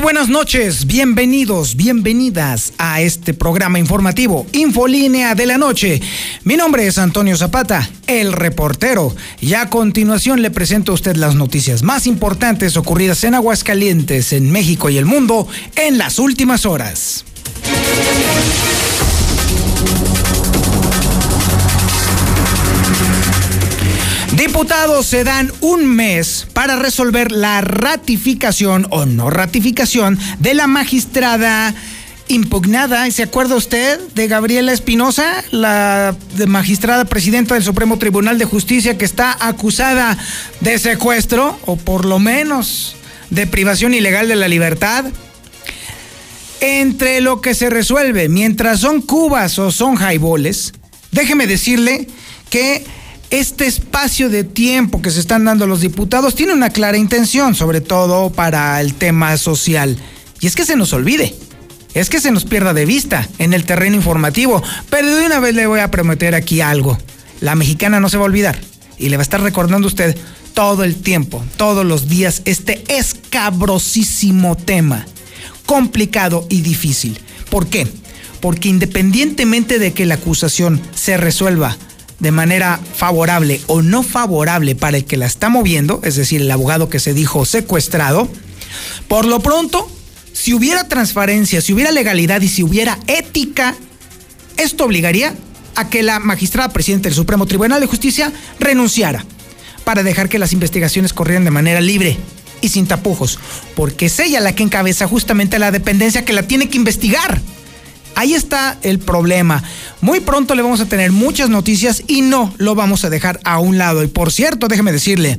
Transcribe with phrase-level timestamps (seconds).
[0.00, 6.00] Buenas noches, bienvenidos, bienvenidas a este programa informativo Infolínea de la Noche.
[6.44, 11.34] Mi nombre es Antonio Zapata, el reportero, y a continuación le presento a usted las
[11.34, 17.24] noticias más importantes ocurridas en Aguascalientes, en México y el mundo en las últimas horas.
[24.38, 31.74] Diputados se dan un mes para resolver la ratificación o no ratificación de la magistrada
[32.28, 33.10] impugnada.
[33.10, 36.14] ¿Se acuerda usted de Gabriela Espinosa, la
[36.46, 40.16] magistrada presidenta del Supremo Tribunal de Justicia que está acusada
[40.60, 42.94] de secuestro o por lo menos
[43.30, 45.06] de privación ilegal de la libertad?
[46.60, 50.74] Entre lo que se resuelve mientras son cubas o son jaiboles,
[51.10, 52.06] déjeme decirle
[52.50, 52.86] que
[53.30, 57.80] este espacio de tiempo que se están dando los diputados tiene una clara intención, sobre
[57.80, 59.98] todo para el tema social.
[60.40, 61.34] Y es que se nos olvide,
[61.94, 64.62] es que se nos pierda de vista en el terreno informativo.
[64.88, 66.98] Pero de una vez le voy a prometer aquí algo.
[67.40, 68.58] La mexicana no se va a olvidar
[68.98, 70.16] y le va a estar recordando usted
[70.54, 75.06] todo el tiempo, todos los días, este escabrosísimo tema,
[75.66, 77.20] complicado y difícil.
[77.50, 77.86] ¿Por qué?
[78.40, 81.76] Porque independientemente de que la acusación se resuelva
[82.18, 86.50] de manera favorable o no favorable para el que la está moviendo, es decir, el
[86.50, 88.28] abogado que se dijo secuestrado,
[89.06, 89.88] por lo pronto,
[90.32, 93.74] si hubiera transparencia, si hubiera legalidad y si hubiera ética,
[94.56, 95.34] esto obligaría
[95.76, 99.24] a que la magistrada presidenta del Supremo Tribunal de Justicia renunciara
[99.84, 102.16] para dejar que las investigaciones corrieran de manera libre
[102.60, 103.38] y sin tapujos,
[103.76, 107.40] porque es ella la que encabeza justamente la dependencia que la tiene que investigar.
[108.18, 109.62] Ahí está el problema.
[110.00, 113.60] Muy pronto le vamos a tener muchas noticias y no lo vamos a dejar a
[113.60, 114.02] un lado.
[114.02, 115.38] Y por cierto, déjeme decirle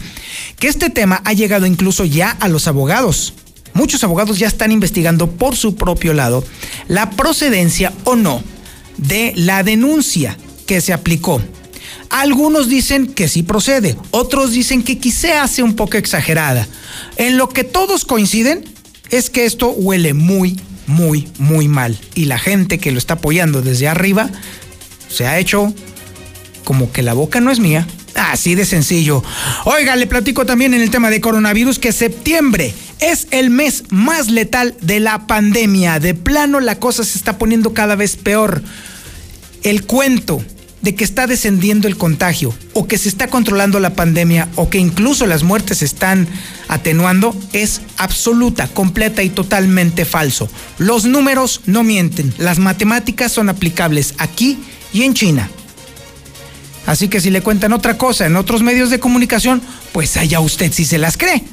[0.59, 3.33] que este tema ha llegado incluso ya a los abogados.
[3.73, 6.45] Muchos abogados ya están investigando por su propio lado
[6.87, 8.41] la procedencia o no
[8.95, 11.41] de la denuncia que se aplicó.
[12.09, 16.65] Algunos dicen que sí procede, otros dicen que quizá hace un poco exagerada.
[17.17, 18.63] En lo que todos coinciden
[19.09, 20.57] es que esto huele muy,
[20.89, 21.97] muy, muy mal.
[22.15, 24.29] Y la gente que lo está apoyando desde arriba
[25.07, 25.73] se ha hecho
[26.65, 27.87] como que la boca no es mía.
[28.15, 29.23] Así de sencillo.
[29.65, 34.29] Oiga, le platico también en el tema de coronavirus que septiembre es el mes más
[34.29, 35.99] letal de la pandemia.
[35.99, 38.61] De plano la cosa se está poniendo cada vez peor.
[39.63, 40.43] El cuento
[40.81, 44.77] de que está descendiendo el contagio o que se está controlando la pandemia o que
[44.77, 46.27] incluso las muertes se están
[46.67, 50.49] atenuando es absoluta, completa y totalmente falso.
[50.77, 54.59] Los números no mienten, las matemáticas son aplicables aquí
[54.93, 55.49] y en China.
[56.85, 59.61] Así que si le cuentan otra cosa en otros medios de comunicación,
[59.91, 61.43] pues allá usted si se las cree.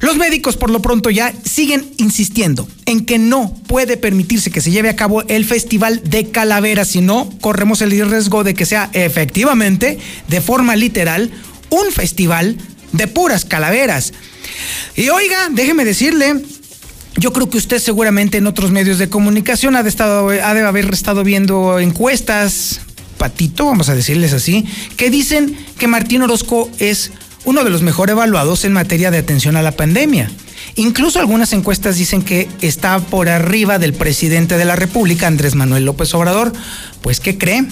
[0.00, 4.70] Los médicos por lo pronto ya siguen insistiendo en que no puede permitirse que se
[4.70, 8.90] lleve a cabo el Festival de Calaveras, si no corremos el riesgo de que sea
[8.92, 9.98] efectivamente,
[10.28, 11.30] de forma literal,
[11.70, 12.56] un festival
[12.92, 14.12] de puras calaveras.
[14.96, 16.42] Y oiga, déjeme decirle,
[17.16, 20.92] yo creo que usted seguramente en otros medios de comunicación ha de, estado, ha haber
[20.92, 22.80] estado viendo encuestas,
[23.18, 24.64] patito, vamos a decirles así,
[24.96, 27.10] que dicen que Martín Orozco es
[27.46, 30.30] uno de los mejor evaluados en materia de atención a la pandemia.
[30.74, 35.84] Incluso algunas encuestas dicen que está por arriba del presidente de la República, Andrés Manuel
[35.84, 36.52] López Obrador.
[37.00, 37.64] Pues, ¿qué cree?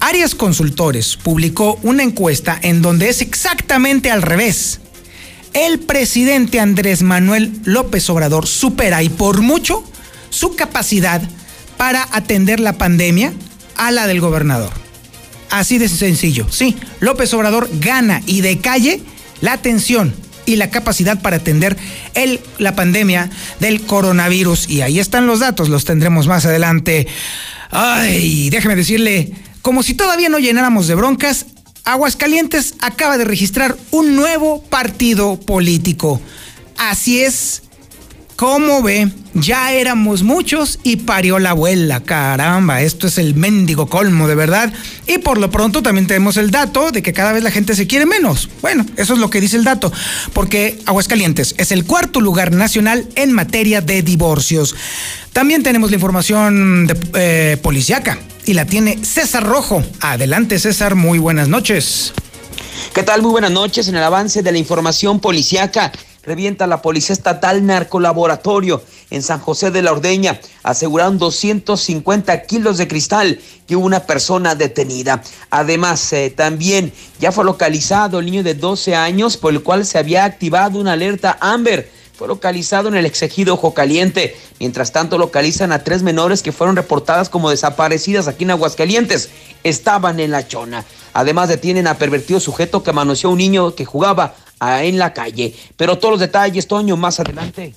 [0.00, 4.80] Arias Consultores publicó una encuesta en donde es exactamente al revés.
[5.52, 9.84] El presidente Andrés Manuel López Obrador supera y por mucho
[10.30, 11.22] su capacidad
[11.76, 13.34] para atender la pandemia
[13.76, 14.83] a la del gobernador.
[15.54, 16.48] Así de sencillo.
[16.50, 19.00] Sí, López Obrador gana y de calle
[19.40, 20.12] la atención
[20.46, 21.76] y la capacidad para atender
[22.14, 23.30] el, la pandemia
[23.60, 24.68] del coronavirus.
[24.68, 27.06] Y ahí están los datos, los tendremos más adelante.
[27.70, 29.32] Ay, déjeme decirle,
[29.62, 31.46] como si todavía no llenáramos de broncas,
[31.84, 36.20] Aguascalientes acaba de registrar un nuevo partido político.
[36.76, 37.62] Así es,
[38.36, 39.08] ¿Cómo ve?
[39.34, 42.00] Ya éramos muchos y parió la abuela.
[42.04, 44.72] Caramba, esto es el mendigo colmo, de verdad.
[45.08, 47.88] Y por lo pronto también tenemos el dato de que cada vez la gente se
[47.88, 48.48] quiere menos.
[48.62, 49.92] Bueno, eso es lo que dice el dato.
[50.32, 54.76] Porque Aguascalientes es el cuarto lugar nacional en materia de divorcios.
[55.32, 59.82] También tenemos la información de, eh, policiaca y la tiene César Rojo.
[59.98, 62.12] Adelante, César, muy buenas noches.
[62.94, 63.22] ¿Qué tal?
[63.22, 65.90] Muy buenas noches en el avance de la información policiaca
[66.26, 68.82] revienta la Policía Estatal Narcolaboratorio
[69.14, 70.40] en San José de la Ordeña.
[70.62, 75.22] Aseguraron 250 kilos de cristal y hubo una persona detenida.
[75.50, 79.98] Además, eh, también ya fue localizado el niño de 12 años por el cual se
[79.98, 84.36] había activado una alerta Amber fue localizado en el exegido Ojo Caliente.
[84.60, 89.30] Mientras tanto, localizan a tres menores que fueron reportadas como desaparecidas aquí en Aguascalientes.
[89.64, 90.84] Estaban en la chona.
[91.12, 94.36] Además, detienen a pervertido sujeto que manoseó a un niño que jugaba
[94.84, 95.54] en la calle.
[95.76, 97.74] Pero todos los detalles, Toño, más adelante.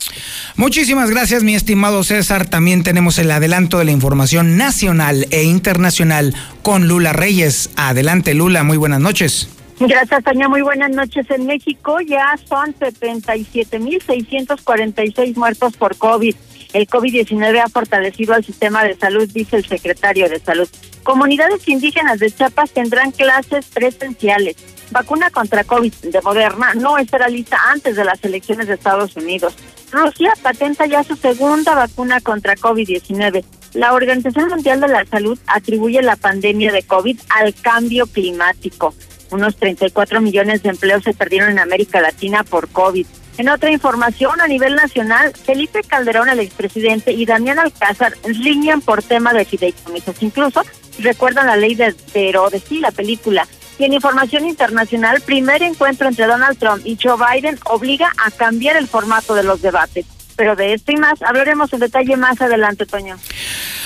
[0.55, 2.49] Muchísimas gracias, mi estimado César.
[2.49, 7.69] También tenemos el adelanto de la información nacional e internacional con Lula Reyes.
[7.75, 9.49] Adelante, Lula, muy buenas noches.
[9.79, 10.49] Gracias, Toño.
[10.49, 11.29] Muy buenas noches.
[11.29, 16.35] En México ya son 77.646 muertos por COVID.
[16.73, 20.67] El COVID-19 ha fortalecido al sistema de salud, dice el secretario de Salud.
[21.03, 24.55] Comunidades indígenas de Chiapas tendrán clases presenciales
[24.91, 29.55] vacuna contra COVID de Moderna no estará lista antes de las elecciones de Estados Unidos.
[29.91, 33.43] Rusia patenta ya su segunda vacuna contra COVID-19.
[33.73, 38.93] La Organización Mundial de la Salud atribuye la pandemia de COVID al cambio climático.
[39.31, 43.05] Unos 34 millones de empleos se perdieron en América Latina por COVID.
[43.37, 49.03] En otra información a nivel nacional, Felipe Calderón, el expresidente, y Damián Alcázar riñan por
[49.03, 50.23] tema de fideicomisos.
[50.23, 50.63] Incluso
[50.99, 53.47] recuerdan la ley de, de Herodes y la película
[53.79, 58.77] y en información internacional, primer encuentro entre Donald Trump y Joe Biden obliga a cambiar
[58.77, 60.05] el formato de los debates.
[60.35, 63.17] Pero de esto y más hablaremos en detalle más adelante, Toño.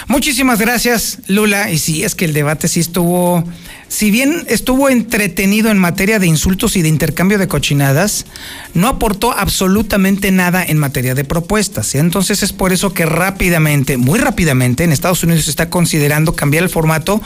[0.08, 1.72] Muchísimas gracias, Lula.
[1.72, 3.44] Y sí, es que el debate sí estuvo,
[3.88, 8.26] si bien estuvo entretenido en materia de insultos y de intercambio de cochinadas,
[8.74, 11.96] no aportó absolutamente nada en materia de propuestas.
[11.96, 16.64] Entonces es por eso que rápidamente, muy rápidamente, en Estados Unidos se está considerando cambiar
[16.64, 17.22] el formato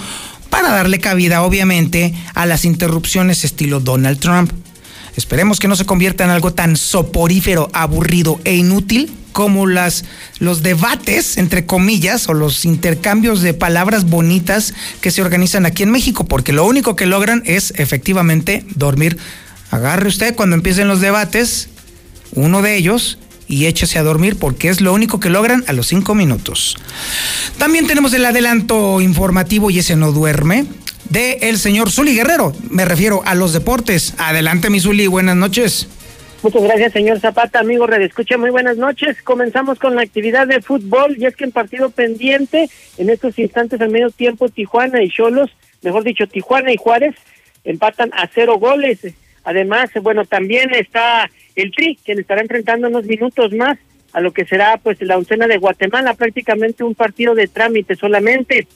[0.56, 4.54] para darle cabida, obviamente, a las interrupciones estilo Donald Trump.
[5.18, 10.06] Esperemos que no se convierta en algo tan soporífero, aburrido e inútil como las,
[10.40, 15.92] los debates, entre comillas, o los intercambios de palabras bonitas que se organizan aquí en
[15.92, 19.18] México, porque lo único que logran es efectivamente dormir.
[19.72, 21.68] Agarre usted cuando empiecen los debates,
[22.31, 25.88] uno de ellos, y échese a dormir porque es lo único que logran a los
[25.88, 26.75] cinco minutos.
[27.57, 30.65] También tenemos el adelanto informativo y ese no duerme
[31.09, 32.53] de el señor Zuli Guerrero.
[32.69, 34.13] Me refiero a los deportes.
[34.18, 35.88] Adelante, mi Zuli, buenas noches.
[36.45, 38.38] Muchas gracias, señor Zapata, amigo Red Escucha.
[38.38, 39.19] Muy buenas noches.
[39.24, 43.81] Comenzamos con la actividad de fútbol y es que en partido pendiente, en estos instantes
[43.81, 45.50] al medio tiempo, Tijuana y Cholos,
[45.81, 47.15] mejor dicho, Tijuana y Juárez,
[47.63, 49.00] empatan a cero goles.
[49.45, 53.77] Además, bueno, también está el Tri, quien estará enfrentando unos minutos más
[54.12, 58.68] a lo que será pues la oncena de Guatemala, prácticamente un partido de trámite solamente.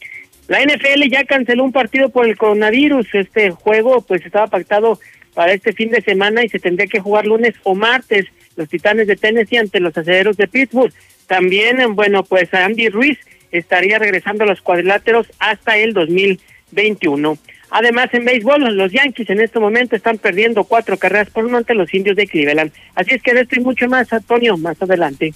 [0.47, 3.07] La NFL ya canceló un partido por el coronavirus.
[3.13, 4.99] Este juego pues estaba pactado
[5.33, 8.25] para este fin de semana y se tendría que jugar lunes o martes
[8.57, 10.91] los Titanes de Tennessee ante los acederos de Pittsburgh.
[11.27, 13.17] También, bueno, pues Andy Ruiz
[13.51, 17.37] estaría regresando a los cuadriláteros hasta el 2021.
[17.71, 21.75] Además, en béisbol, los Yankees en este momento están perdiendo cuatro carreras por uno ante
[21.75, 22.71] los indios de Cleveland.
[22.95, 25.33] Así es que de esto y mucho más, Antonio, más adelante.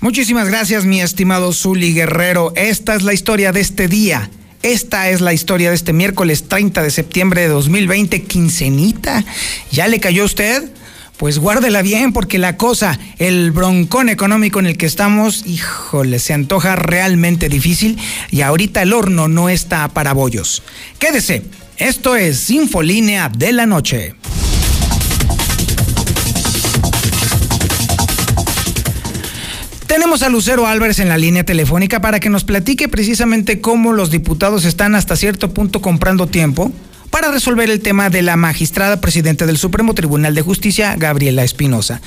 [0.00, 2.52] Muchísimas gracias, mi estimado Zuli Guerrero.
[2.54, 4.30] Esta es la historia de este día.
[4.62, 9.24] Esta es la historia de este miércoles 30 de septiembre de 2020, quincenita.
[9.70, 10.70] ¿Ya le cayó usted?
[11.18, 16.32] Pues guárdela bien porque la cosa, el broncón económico en el que estamos, híjole, se
[16.32, 17.98] antoja realmente difícil
[18.30, 20.62] y ahorita el horno no está para bollos.
[21.00, 21.42] Quédese,
[21.76, 24.14] esto es Infolínea de la Noche.
[29.88, 34.12] Tenemos a Lucero Álvarez en la línea telefónica para que nos platique precisamente cómo los
[34.12, 36.70] diputados están hasta cierto punto comprando tiempo
[37.10, 42.00] para resolver el tema de la magistrada presidenta del Supremo Tribunal de Justicia, Gabriela Espinosa.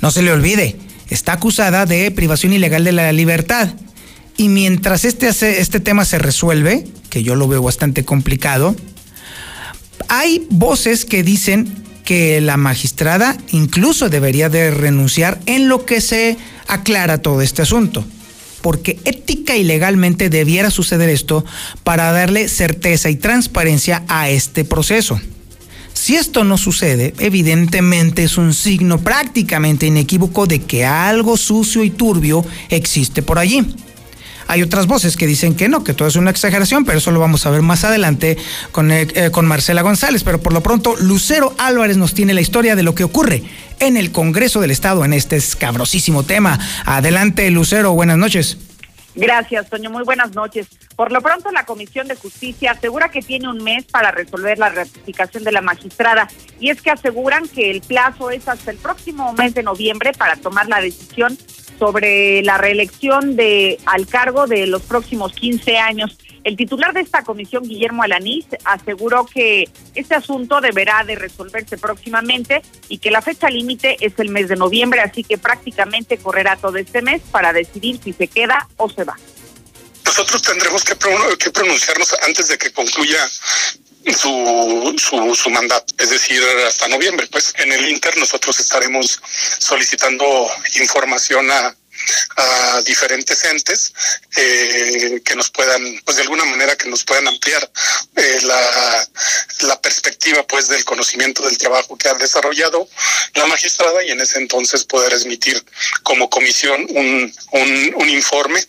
[0.00, 0.76] No se le olvide,
[1.08, 3.74] está acusada de privación ilegal de la libertad.
[4.36, 8.74] Y mientras este, este tema se resuelve, que yo lo veo bastante complicado,
[10.08, 16.36] hay voces que dicen que la magistrada incluso debería de renunciar en lo que se
[16.66, 18.04] aclara todo este asunto
[18.60, 21.44] porque ética y legalmente debiera suceder esto
[21.84, 25.20] para darle certeza y transparencia a este proceso.
[25.92, 31.90] Si esto no sucede, evidentemente es un signo prácticamente inequívoco de que algo sucio y
[31.90, 33.66] turbio existe por allí.
[34.50, 37.20] Hay otras voces que dicen que no, que todo es una exageración, pero eso lo
[37.20, 38.36] vamos a ver más adelante
[38.72, 40.24] con, eh, eh, con Marcela González.
[40.24, 43.44] Pero por lo pronto, Lucero Álvarez nos tiene la historia de lo que ocurre
[43.78, 46.58] en el Congreso del Estado en este escabrosísimo tema.
[46.84, 48.58] Adelante, Lucero, buenas noches.
[49.14, 49.88] Gracias, Toño.
[49.88, 50.66] Muy buenas noches.
[50.96, 54.70] Por lo pronto, la Comisión de Justicia asegura que tiene un mes para resolver la
[54.70, 56.26] ratificación de la magistrada.
[56.58, 60.34] Y es que aseguran que el plazo es hasta el próximo mes de noviembre para
[60.34, 61.38] tomar la decisión
[61.80, 66.16] sobre la reelección de al cargo de los próximos 15 años.
[66.44, 72.62] El titular de esta comisión, Guillermo Alanís, aseguró que este asunto deberá de resolverse próximamente
[72.88, 76.76] y que la fecha límite es el mes de noviembre, así que prácticamente correrá todo
[76.76, 79.16] este mes para decidir si se queda o se va.
[80.04, 83.18] Nosotros tendremos que, pronunciarnos antes de que concluya
[84.06, 87.26] su, su, su, mandato, es decir, hasta noviembre.
[87.30, 89.20] Pues en el Inter nosotros estaremos
[89.58, 91.74] solicitando información a,
[92.86, 93.92] diferentes entes
[94.34, 97.70] eh, que nos puedan, pues de alguna manera que nos puedan ampliar
[98.16, 99.08] eh, la,
[99.66, 102.88] la perspectiva pues del conocimiento del trabajo que ha desarrollado
[103.34, 105.62] la magistrada y en ese entonces poder emitir
[106.02, 108.66] como comisión un, un, un informe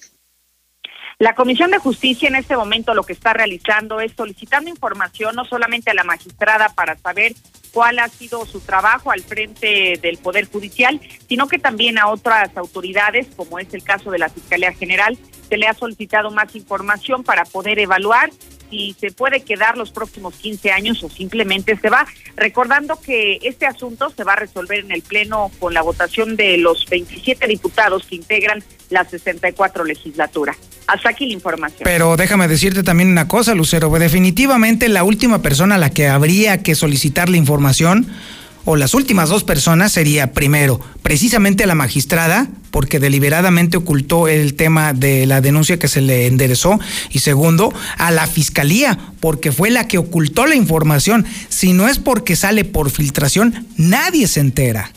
[1.22, 5.46] la Comisión de Justicia en este momento lo que está realizando es solicitando información no
[5.46, 7.34] solamente a la magistrada para saber
[7.72, 11.00] cuál ha sido su trabajo al frente del Poder Judicial,
[11.30, 15.16] sino que también a otras autoridades, como es el caso de la Fiscalía General,
[15.48, 18.32] se le ha solicitado más información para poder evaluar
[18.72, 22.08] si se puede quedar los próximos 15 años o simplemente se va.
[22.36, 26.58] Recordando que este asunto se va a resolver en el Pleno con la votación de
[26.58, 30.56] los 27 diputados que integran la 64 legislatura.
[30.88, 31.82] Hasta aquí la información.
[31.84, 33.92] Pero déjame decirte también una cosa, Lucero.
[33.92, 38.08] Definitivamente la última persona a la que habría que solicitar la información
[38.65, 44.56] o las últimas dos personas sería primero precisamente a la magistrada porque deliberadamente ocultó el
[44.56, 49.70] tema de la denuncia que se le enderezó y segundo a la fiscalía porque fue
[49.72, 51.25] la que ocultó la información.
[51.50, 54.91] Si no es porque sale por filtración nadie se entera.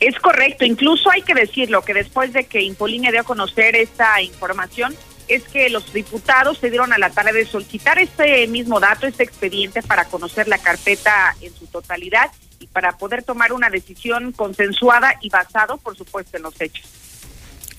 [0.00, 4.20] Es correcto incluso hay que decirlo que después de que Impolinia dio a conocer esta
[4.22, 4.94] información
[5.28, 9.22] es que los diputados se dieron a la tarea de solicitar este mismo dato, este
[9.22, 15.14] expediente para conocer la carpeta en su totalidad y para poder tomar una decisión consensuada
[15.20, 16.86] y basado, por supuesto, en los hechos.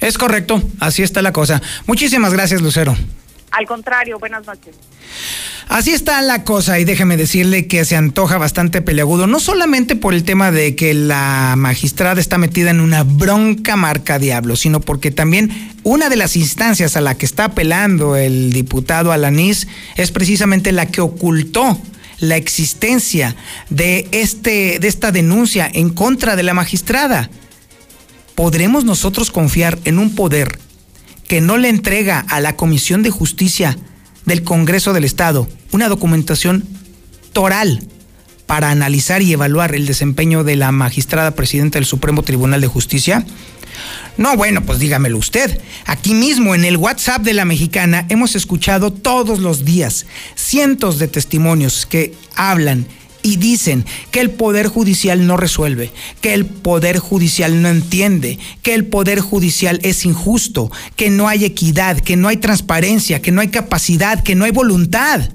[0.02, 1.62] Es correcto, así está la cosa.
[1.86, 2.98] Muchísimas gracias, Lucero.
[3.52, 4.76] Al contrario, buenas noches.
[5.68, 10.14] Así está la cosa y déjeme decirle que se antoja bastante peleagudo, no solamente por
[10.14, 15.12] el tema de que la magistrada está metida en una bronca marca diablo, sino porque
[15.12, 20.72] también una de las instancias a la que está apelando el diputado Alanís es precisamente
[20.72, 21.80] la que ocultó
[22.22, 23.36] la existencia
[23.70, 27.30] de, este, de esta denuncia en contra de la magistrada.
[28.36, 30.60] ¿Podremos nosotros confiar en un poder
[31.28, 33.78] que no le entrega a la Comisión de Justicia
[34.26, 36.64] del Congreso del Estado una documentación
[37.34, 37.88] toral
[38.46, 43.26] para analizar y evaluar el desempeño de la magistrada presidenta del Supremo Tribunal de Justicia?
[44.18, 45.60] No, bueno, pues dígamelo usted.
[45.86, 51.08] Aquí mismo en el WhatsApp de la mexicana hemos escuchado todos los días cientos de
[51.08, 52.86] testimonios que hablan
[53.24, 58.74] y dicen que el Poder Judicial no resuelve, que el Poder Judicial no entiende, que
[58.74, 63.42] el Poder Judicial es injusto, que no hay equidad, que no hay transparencia, que no
[63.42, 65.30] hay capacidad, que no hay voluntad.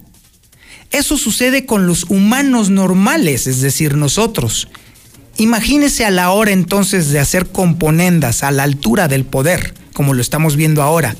[0.90, 4.69] Eso sucede con los humanos normales, es decir, nosotros.
[5.38, 10.23] Imagínese a la hora entonces de hacer componendas a la altura del poder, como lo
[10.23, 11.14] estamos viendo ahora,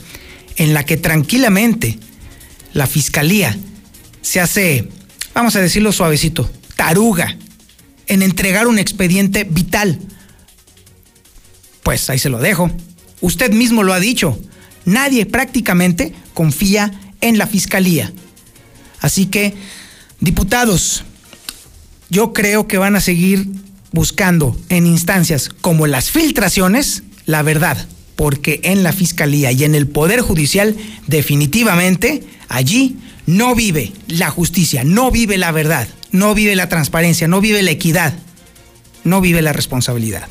[0.57, 1.99] en la que tranquilamente
[2.73, 3.57] la fiscalía
[4.23, 4.89] se hace,
[5.35, 7.37] vamos a decirlo suavecito, taruga
[8.07, 9.99] en entregar un expediente vital.
[11.83, 12.71] Pues ahí se lo dejo.
[13.21, 14.39] Usted mismo lo ha dicho.
[14.85, 18.13] Nadie prácticamente confía en la fiscalía.
[19.01, 19.55] Así que,
[20.21, 21.05] diputados,
[22.09, 23.47] yo creo que van a seguir
[23.97, 29.89] buscando en instancias como las filtraciones la verdad, porque en la Fiscalía y en el
[29.89, 30.77] Poder Judicial
[31.07, 37.41] definitivamente allí no vive la justicia, no vive la verdad, no vive la transparencia, no
[37.41, 38.13] vive la equidad,
[39.03, 40.29] no vive la responsabilidad.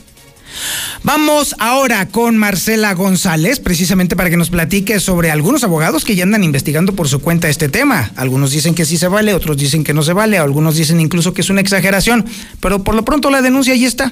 [1.04, 6.24] Vamos ahora con Marcela González, precisamente para que nos platique sobre algunos abogados que ya
[6.24, 8.12] andan investigando por su cuenta este tema.
[8.16, 11.34] Algunos dicen que sí se vale, otros dicen que no se vale, algunos dicen incluso
[11.34, 12.26] que es una exageración,
[12.60, 14.12] pero por lo pronto la denuncia ahí está.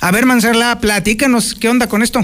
[0.00, 2.20] A ver, Marcela, platícanos, ¿qué onda con esto?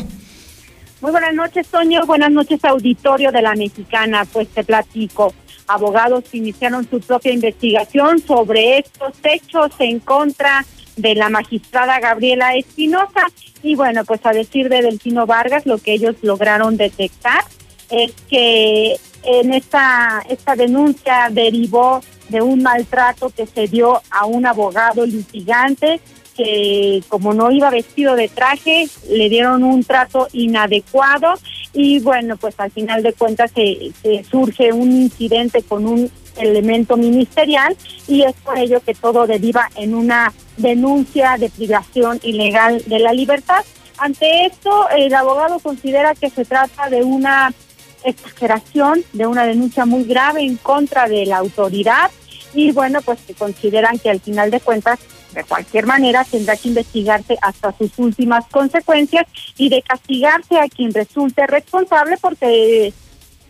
[1.01, 2.07] Muy buenas noches, Toño.
[2.07, 4.25] Buenas noches, auditorio de la Mexicana.
[4.25, 5.35] Pues te platico.
[5.67, 10.65] Abogados iniciaron su propia investigación sobre estos hechos en contra
[10.97, 13.27] de la magistrada Gabriela Espinosa.
[13.63, 17.45] Y bueno, pues a decir de Delfino Vargas, lo que ellos lograron detectar
[17.91, 24.47] es que en esta, esta denuncia derivó de un maltrato que se dio a un
[24.47, 26.01] abogado litigante
[26.37, 31.35] que como no iba vestido de traje, le dieron un trato inadecuado
[31.73, 37.77] y bueno, pues al final de cuentas se surge un incidente con un elemento ministerial
[38.09, 43.13] y es por ello que todo deriva en una denuncia de privación ilegal de la
[43.13, 43.65] libertad.
[43.99, 47.53] Ante esto, el abogado considera que se trata de una
[48.05, 52.11] exageración de una denuncia muy grave en contra de la autoridad
[52.53, 55.01] y bueno, pues que consideran que al final de cuentas,
[55.33, 59.27] de cualquier manera, tendrá que investigarse hasta sus últimas consecuencias
[59.57, 62.93] y de castigarse a quien resulte responsable porque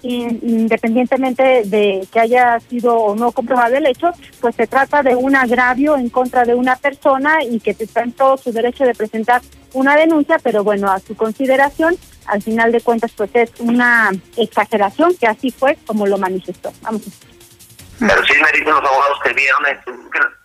[0.05, 5.35] independientemente de que haya sido o no comprobado el hecho, pues se trata de un
[5.35, 9.41] agravio en contra de una persona y que está en todo su derecho de presentar
[9.73, 11.97] una denuncia, pero bueno, a su consideración,
[12.27, 16.73] al final de cuentas, pues es una exageración que así fue como lo manifestó.
[16.83, 17.03] Vamos.
[17.99, 19.63] Pero sí me dicen los abogados que vieron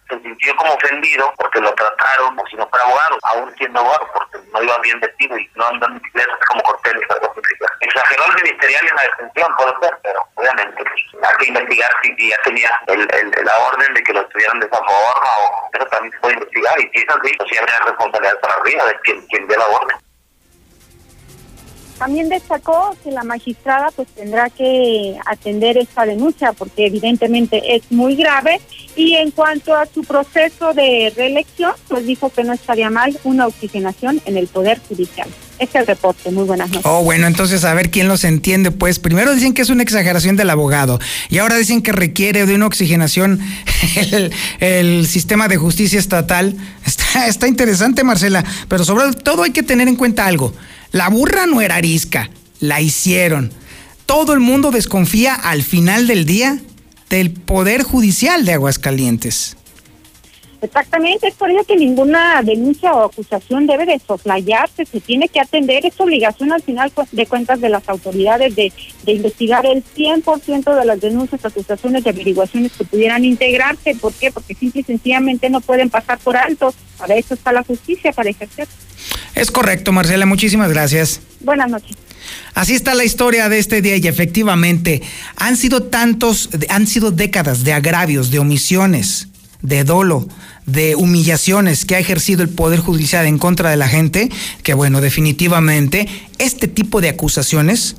[0.09, 4.07] se sintió como ofendido porque lo trataron como si no fuera abogado, aún siendo abogado,
[4.13, 7.07] porque no iba bien vestido y no andan ni siquiera como corteles.
[7.81, 10.83] Exageró el ministerial en la detención, puede ser, pero obviamente
[11.21, 14.65] hay que investigar si ya tenía el, el, la orden de que lo estuvieran de
[14.65, 18.39] esa forma, o eso también se puede investigar, y si es así, pues sí responsabilidad
[18.39, 19.97] para arriba de quien, quien dé la orden.
[21.99, 28.15] También destacó que la magistrada pues tendrá que atender esta denuncia porque evidentemente es muy
[28.15, 28.61] grave
[28.95, 33.47] y en cuanto a su proceso de reelección pues dijo que no estaría mal una
[33.47, 35.27] oxigenación en el Poder Judicial.
[35.59, 36.85] Este es el reporte, muy buenas noches.
[36.85, 38.71] Oh, bueno, entonces a ver quién los entiende.
[38.71, 42.55] Pues primero dicen que es una exageración del abogado y ahora dicen que requiere de
[42.55, 43.41] una oxigenación
[43.97, 46.55] el, el sistema de justicia estatal.
[46.85, 50.53] Está, está interesante, Marcela, pero sobre todo hay que tener en cuenta algo.
[50.91, 52.29] La burra no era arisca,
[52.59, 53.51] la hicieron.
[54.05, 56.59] Todo el mundo desconfía al final del día
[57.09, 59.55] del Poder Judicial de Aguascalientes.
[60.61, 65.39] Exactamente, es por ello que ninguna denuncia o acusación debe de soslayarse, se tiene que
[65.39, 68.73] atender, es obligación al final de cuentas de las autoridades de,
[69.03, 73.95] de investigar el 100% de las denuncias, acusaciones y averiguaciones que pudieran integrarse.
[73.95, 74.31] ¿Por qué?
[74.31, 76.73] Porque simple y sencillamente no pueden pasar por alto.
[76.97, 78.67] Para eso está la justicia, para ejercer.
[79.35, 81.21] Es correcto, Marcela, muchísimas gracias.
[81.39, 81.95] Buenas noches.
[82.53, 85.01] Así está la historia de este día y efectivamente
[85.37, 89.28] han sido tantos, han sido décadas de agravios, de omisiones,
[89.61, 90.27] de dolo,
[90.65, 94.29] de humillaciones que ha ejercido el Poder Judicial en contra de la gente,
[94.63, 97.95] que bueno, definitivamente este tipo de acusaciones,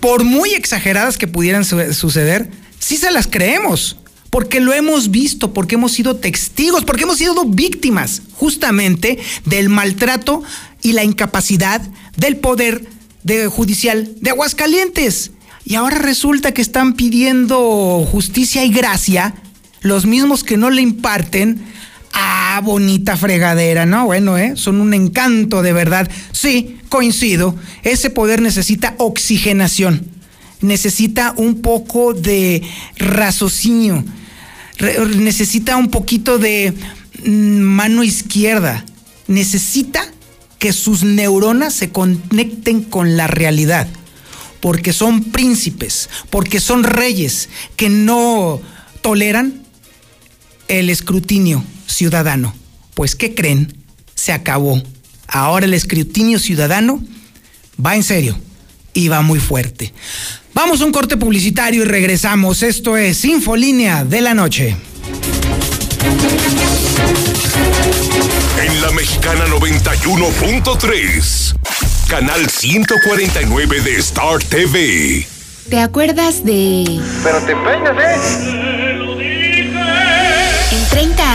[0.00, 3.96] por muy exageradas que pudieran suceder, sí se las creemos,
[4.30, 10.42] porque lo hemos visto, porque hemos sido testigos, porque hemos sido víctimas justamente del maltrato
[10.82, 11.80] y la incapacidad
[12.16, 12.84] del Poder
[13.22, 15.32] de Judicial de Aguascalientes.
[15.64, 19.34] Y ahora resulta que están pidiendo justicia y gracia
[19.80, 21.62] los mismos que no le imparten,
[22.12, 24.06] ah, bonita fregadera, ¿no?
[24.06, 24.52] Bueno, ¿eh?
[24.56, 26.10] Son un encanto de verdad.
[26.32, 30.08] Sí, coincido, ese poder necesita oxigenación,
[30.60, 32.62] necesita un poco de
[32.96, 34.04] raciocinio,
[35.16, 36.74] necesita un poquito de
[37.24, 38.84] mm, mano izquierda,
[39.26, 40.06] necesita
[40.58, 43.88] que sus neuronas se conecten con la realidad,
[44.60, 48.60] porque son príncipes, porque son reyes que no
[49.02, 49.65] toleran
[50.68, 52.54] el escrutinio ciudadano.
[52.94, 53.76] Pues, ¿qué creen?
[54.14, 54.82] Se acabó.
[55.28, 57.02] Ahora el escrutinio ciudadano
[57.84, 58.38] va en serio
[58.94, 59.92] y va muy fuerte.
[60.54, 62.62] Vamos a un corte publicitario y regresamos.
[62.62, 64.76] Esto es Infolínea de la Noche.
[68.58, 71.56] En la Mexicana 91.3,
[72.08, 75.26] canal 149 de Star TV.
[75.68, 77.00] ¿Te acuerdas de...
[77.22, 79.05] Pero te peinas, ¿eh?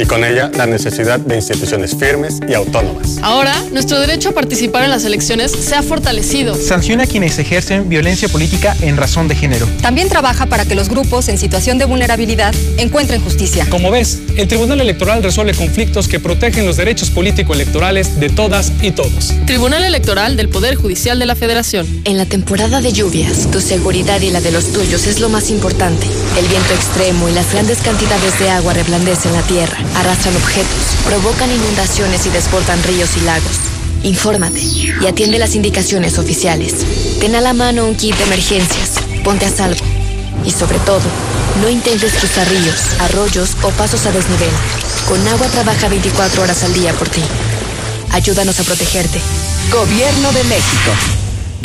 [0.00, 3.18] y con ella la necesidad de instituciones firmes y autónomas.
[3.22, 6.54] Ahora, nuestro derecho a participar en las elecciones se ha fortalecido.
[6.54, 9.66] Sanciona a quienes ejercen violencia política en razón de género.
[9.82, 13.66] También trabaja para que los grupos en situación de vulnerabilidad encuentren justicia.
[13.68, 18.92] Como ves, el Tribunal Electoral resuelve conflictos que protegen los derechos político-electorales de todas y
[18.92, 19.34] todos.
[19.46, 21.86] Tribunal Electoral del Poder Judicial de la Federación.
[22.04, 25.50] En la temporada de lluvias, tu seguridad y la de los tuyos es lo más
[25.50, 26.06] importante.
[26.38, 31.50] El viento extremo y las grandes cantidades de agua reblandecen la tierra arrastran objetos, provocan
[31.50, 33.58] inundaciones y desbordan ríos y lagos.
[34.02, 36.74] Infórmate y atiende las indicaciones oficiales.
[37.20, 38.92] Ten a la mano un kit de emergencias,
[39.24, 39.84] ponte a salvo.
[40.46, 41.02] Y sobre todo,
[41.60, 44.50] no intentes cruzar ríos, arroyos o pasos a desnivel.
[45.06, 47.22] Con agua trabaja 24 horas al día por ti.
[48.10, 49.20] Ayúdanos a protegerte.
[49.70, 51.19] Gobierno de México.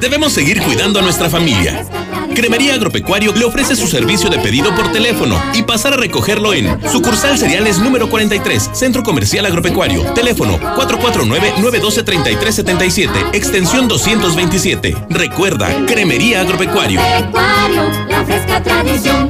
[0.00, 1.84] Debemos seguir cuidando a nuestra familia.
[2.34, 6.78] Cremería Agropecuario le ofrece su servicio de pedido por teléfono y pasar a recogerlo en
[6.90, 10.02] sucursal cereales número 43, Centro Comercial Agropecuario.
[10.14, 14.96] Teléfono 449-912-3377, extensión 227.
[15.10, 17.00] Recuerda, Cremería Agropecuario.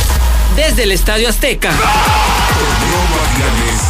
[0.55, 1.71] desde el Estadio Azteca.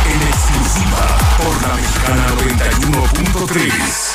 [0.06, 4.11] en exclusiva por la mexicana 91.3.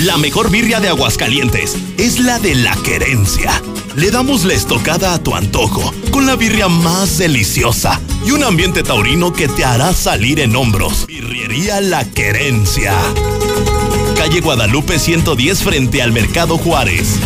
[0.00, 3.62] La mejor birria de Aguascalientes es la de la querencia.
[3.94, 8.82] Le damos la estocada a tu antojo, con la birria más deliciosa y un ambiente
[8.82, 11.06] taurino que te hará salir en hombros.
[11.06, 12.96] Birrería La Querencia.
[14.16, 17.18] Calle Guadalupe 110 frente al Mercado Juárez.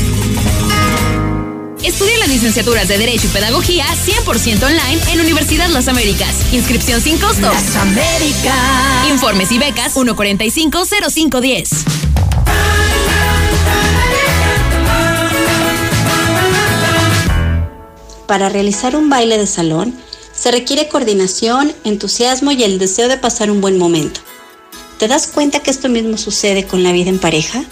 [1.83, 6.53] Estudia las licenciaturas de Derecho y Pedagogía 100% online en Universidad Las Américas.
[6.53, 7.49] Inscripción sin costo.
[7.49, 9.09] Las Américas.
[9.09, 12.06] Informes y becas 145-0510.
[18.27, 19.95] Para realizar un baile de salón,
[20.33, 24.21] se requiere coordinación, entusiasmo y el deseo de pasar un buen momento.
[24.99, 27.65] ¿Te das cuenta que esto mismo sucede con la vida en pareja?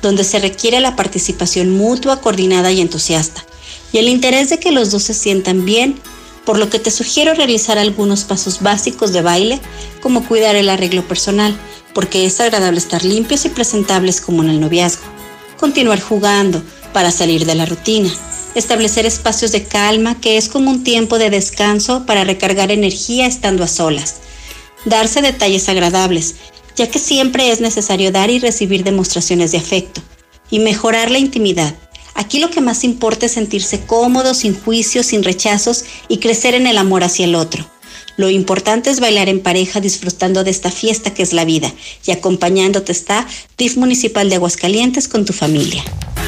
[0.00, 3.44] Donde se requiere la participación mutua, coordinada y entusiasta,
[3.92, 6.00] y el interés de que los dos se sientan bien,
[6.44, 9.60] por lo que te sugiero realizar algunos pasos básicos de baile,
[10.00, 11.58] como cuidar el arreglo personal,
[11.92, 15.04] porque es agradable estar limpios y presentables como en el noviazgo.
[15.58, 18.10] Continuar jugando para salir de la rutina
[18.58, 23.64] establecer espacios de calma, que es como un tiempo de descanso para recargar energía estando
[23.64, 24.16] a solas.
[24.84, 26.34] Darse detalles agradables,
[26.76, 30.00] ya que siempre es necesario dar y recibir demostraciones de afecto.
[30.50, 31.74] Y mejorar la intimidad.
[32.14, 36.66] Aquí lo que más importa es sentirse cómodo, sin juicios, sin rechazos y crecer en
[36.66, 37.68] el amor hacia el otro.
[38.18, 41.72] Lo importante es bailar en pareja disfrutando de esta fiesta que es la vida
[42.04, 43.24] y acompañándote está
[43.56, 45.84] DIF Municipal de Aguascalientes con tu familia.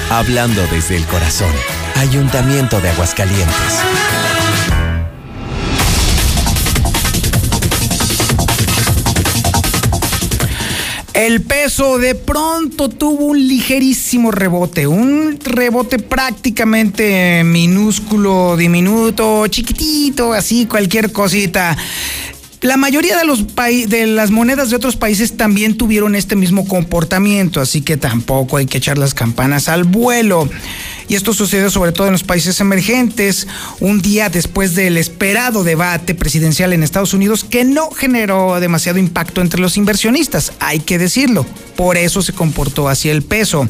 [0.09, 1.53] Hablando desde el corazón,
[1.97, 4.30] Ayuntamiento de Aguascalientes.
[11.21, 20.65] El peso de pronto tuvo un ligerísimo rebote, un rebote prácticamente minúsculo, diminuto, chiquitito, así
[20.65, 21.77] cualquier cosita.
[22.63, 27.61] La mayoría de, los de las monedas de otros países también tuvieron este mismo comportamiento,
[27.61, 30.49] así que tampoco hay que echar las campanas al vuelo.
[31.11, 33.49] Y esto sucedió sobre todo en los países emergentes,
[33.81, 39.41] un día después del esperado debate presidencial en Estados Unidos que no generó demasiado impacto
[39.41, 41.45] entre los inversionistas, hay que decirlo.
[41.75, 43.69] Por eso se comportó así el peso.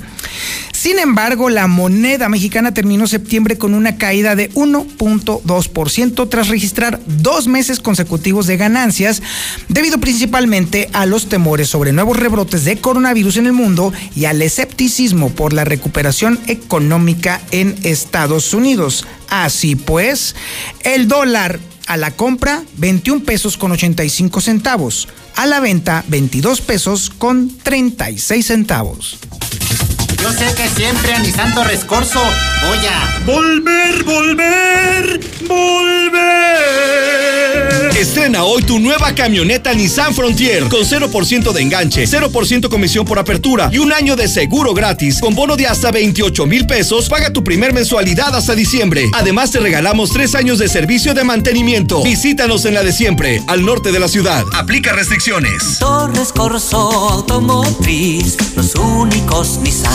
[0.81, 7.47] Sin embargo, la moneda mexicana terminó septiembre con una caída de 1.2% tras registrar dos
[7.47, 9.23] meses consecutivos de ganancias,
[9.69, 14.41] debido principalmente a los temores sobre nuevos rebrotes de coronavirus en el mundo y al
[14.43, 19.07] escepticismo por la recuperación económica en Estados Unidos.
[19.29, 20.35] Así pues,
[20.83, 27.11] el dólar a la compra 21 pesos con 85 centavos, a la venta 22 pesos
[27.11, 29.19] con 36 centavos.
[30.23, 37.40] Yo sé que siempre a mi santo rescorso voy a volver, volver, volver.
[37.97, 43.69] Estrena hoy tu nueva camioneta Nissan Frontier con 0% de enganche, 0% comisión por apertura
[43.73, 47.09] y un año de seguro gratis con bono de hasta 28 mil pesos.
[47.09, 49.11] Paga tu primer mensualidad hasta diciembre.
[49.13, 52.03] Además te regalamos tres años de servicio de mantenimiento.
[52.03, 54.45] Visítanos en la de siempre, al norte de la ciudad.
[54.55, 55.79] Aplica restricciones.
[55.79, 59.93] Torres Corso Automotriz, los únicos Nissan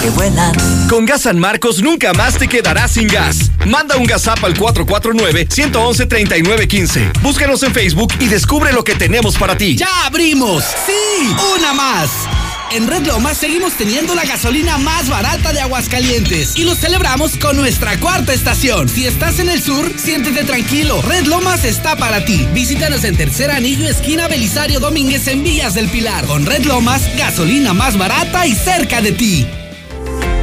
[0.00, 0.54] que vuelan.
[0.88, 3.50] Con Gas San Marcos nunca más te quedarás sin gas.
[3.66, 7.20] Manda un GasApp al 449-111-3915.
[7.22, 9.76] Búscanos en Facebook y descubre lo que tenemos para ti.
[9.76, 10.64] ¡Ya abrimos!
[10.86, 10.92] ¡Sí!
[11.56, 12.10] ¡Una más!
[12.72, 17.56] En Red Lomas seguimos teniendo la gasolina más barata de Aguascalientes y lo celebramos con
[17.56, 18.88] nuestra cuarta estación.
[18.88, 21.02] Si estás en el sur, siéntete tranquilo.
[21.02, 22.46] Red Lomas está para ti.
[22.54, 26.26] Visítanos en Tercer Anillo, esquina Belisario Domínguez en Villas del Pilar.
[26.26, 29.48] Con Red Lomas, gasolina más barata y cerca de ti.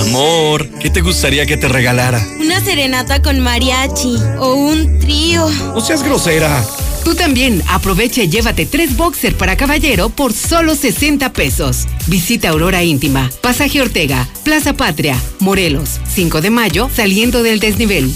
[0.00, 2.24] Amor, ¿qué te gustaría que te regalara?
[2.40, 5.48] Una serenata con mariachi o un trío.
[5.48, 6.64] No seas grosera.
[7.04, 11.86] Tú también aprovecha y llévate tres boxer para caballero por solo 60 pesos.
[12.06, 18.12] Visita Aurora Íntima, Pasaje Ortega, Plaza Patria, Morelos, 5 de mayo, saliendo del desnivel.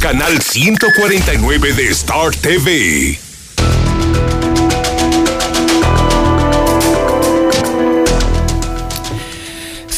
[0.00, 3.31] Canal 149 de Star TV.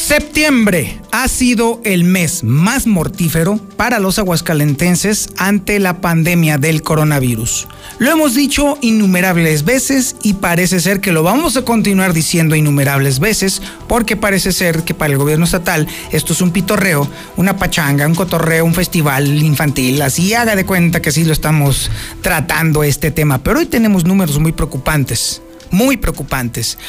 [0.05, 7.67] Septiembre ha sido el mes más mortífero para los aguascalentenses ante la pandemia del coronavirus.
[7.97, 13.19] Lo hemos dicho innumerables veces y parece ser que lo vamos a continuar diciendo innumerables
[13.19, 18.05] veces porque parece ser que para el gobierno estatal esto es un pitorreo, una pachanga,
[18.05, 19.99] un cotorreo, un festival infantil.
[20.03, 21.89] Así haga de cuenta que sí lo estamos
[22.21, 23.39] tratando este tema.
[23.39, 25.41] Pero hoy tenemos números muy preocupantes
[25.75, 26.79] muy preocupantes.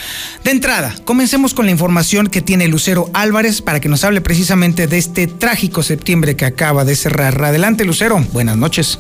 [0.44, 4.86] De entrada, comencemos con la información que tiene Lucero Álvarez para que nos hable precisamente
[4.86, 7.42] de este trágico septiembre que acaba de cerrar.
[7.44, 8.18] Adelante, Lucero.
[8.32, 8.98] Buenas noches.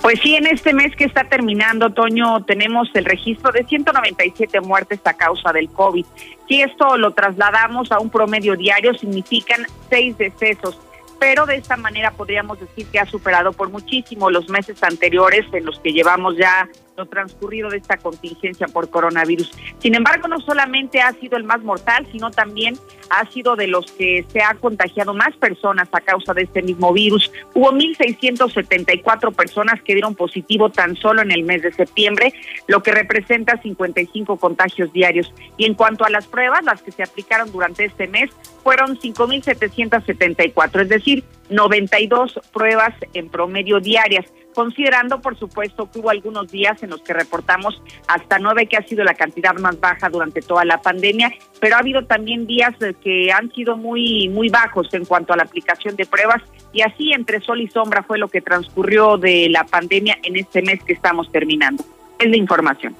[0.00, 5.00] Pues sí, en este mes que está terminando, Toño, tenemos el registro de 197 muertes
[5.04, 6.06] a causa del COVID.
[6.48, 10.78] Si esto lo trasladamos a un promedio diario, significan seis decesos
[11.20, 15.66] pero de esta manera podríamos decir que ha superado por muchísimo los meses anteriores en
[15.66, 16.66] los que llevamos ya
[17.06, 19.50] transcurrido de esta contingencia por coronavirus.
[19.78, 22.76] Sin embargo, no solamente ha sido el más mortal, sino también
[23.10, 26.92] ha sido de los que se ha contagiado más personas a causa de este mismo
[26.92, 27.30] virus.
[27.54, 32.32] Hubo 1.674 personas que dieron positivo tan solo en el mes de septiembre,
[32.68, 35.32] lo que representa 55 contagios diarios.
[35.56, 38.30] Y en cuanto a las pruebas, las que se aplicaron durante este mes
[38.62, 46.50] fueron 5.774, es decir, 92 pruebas en promedio diarias, considerando por supuesto que hubo algunos
[46.50, 50.40] días en los que reportamos hasta nueve, que ha sido la cantidad más baja durante
[50.42, 55.04] toda la pandemia, pero ha habido también días que han sido muy, muy bajos en
[55.04, 58.40] cuanto a la aplicación de pruebas y así entre sol y sombra fue lo que
[58.40, 61.84] transcurrió de la pandemia en este mes que estamos terminando.
[62.18, 62.94] Es la información.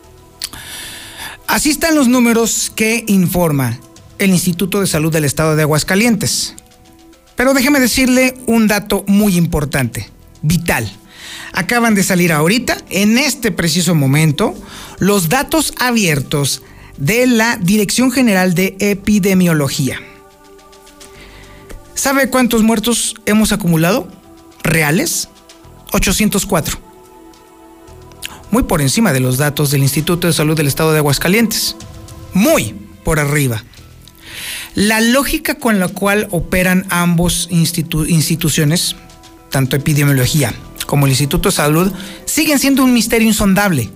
[1.46, 3.78] Así están los números que informa
[4.18, 6.54] el Instituto de Salud del Estado de Aguascalientes.
[7.34, 10.08] Pero déjeme decirle un dato muy importante,
[10.42, 10.90] vital.
[11.52, 14.54] Acaban de salir ahorita, en este preciso momento,
[14.98, 16.62] los datos abiertos
[16.96, 19.98] de la Dirección General de Epidemiología.
[21.94, 24.09] ¿Sabe cuántos muertos hemos acumulado?
[24.62, 25.28] ¿Reales?
[25.92, 26.78] 804.
[28.50, 31.76] Muy por encima de los datos del Instituto de Salud del Estado de Aguascalientes.
[32.33, 33.64] Muy por arriba.
[34.74, 38.96] La lógica con la cual operan ambos instituciones,
[39.50, 40.54] tanto epidemiología
[40.90, 41.92] como el Instituto de Salud,
[42.24, 43.92] siguen siendo un misterio insondable.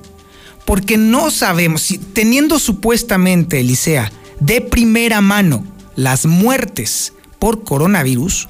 [0.64, 8.48] Porque no sabemos, si, teniendo supuestamente, Elisea, de primera mano las muertes por coronavirus,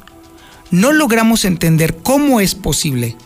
[0.70, 3.16] no logramos entender cómo es posible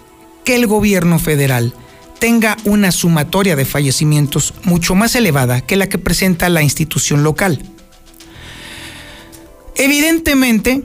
[0.45, 1.75] que el gobierno federal
[2.21, 7.61] tenga una sumatoria de fallecimientos mucho más elevada que la que presenta la institución local.
[9.75, 10.85] Evidentemente,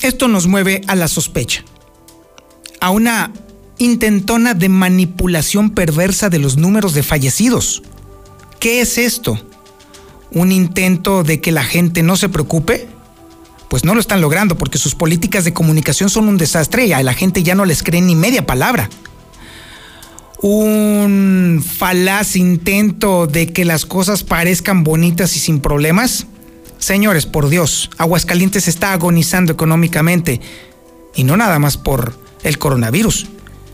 [0.00, 1.62] esto nos mueve a la sospecha,
[2.80, 3.32] a una
[3.78, 7.82] intentona de manipulación perversa de los números de fallecidos.
[8.58, 9.38] ¿Qué es esto?
[10.32, 12.88] ¿Un intento de que la gente no se preocupe?
[13.68, 17.02] Pues no lo están logrando porque sus políticas de comunicación son un desastre y a
[17.02, 18.88] la gente ya no les cree ni media palabra.
[20.42, 26.26] Un falaz intento de que las cosas parezcan bonitas y sin problemas
[26.78, 30.40] Señores, por Dios, Aguascalientes está agonizando económicamente
[31.14, 33.26] y no nada más por el coronavirus,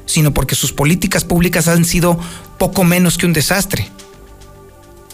[0.07, 2.18] sino porque sus políticas públicas han sido
[2.59, 3.88] poco menos que un desastre.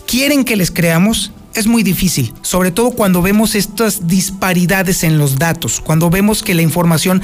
[0.06, 1.32] ¿Quieren que les creamos?
[1.54, 6.54] Es muy difícil, sobre todo cuando vemos estas disparidades en los datos, cuando vemos que
[6.54, 7.20] la información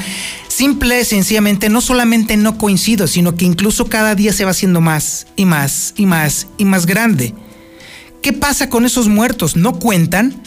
[0.49, 4.81] simple y sencillamente no solamente no coincide, sino que incluso cada día se va haciendo
[4.81, 7.35] más y más y más y más grande.
[8.23, 9.55] ¿Qué pasa con esos muertos?
[9.55, 10.43] ¿No cuentan?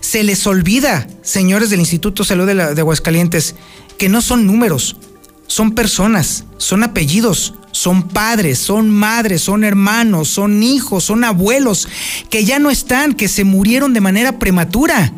[0.00, 3.54] Se les olvida, señores del Instituto de Salud de, Aguascalientes,
[3.98, 4.96] que no son números,
[5.60, 11.86] son personas, son apellidos, son padres, son madres, son hermanos, son hijos, son abuelos,
[12.30, 15.12] que ya no están, que se murieron de manera prematura.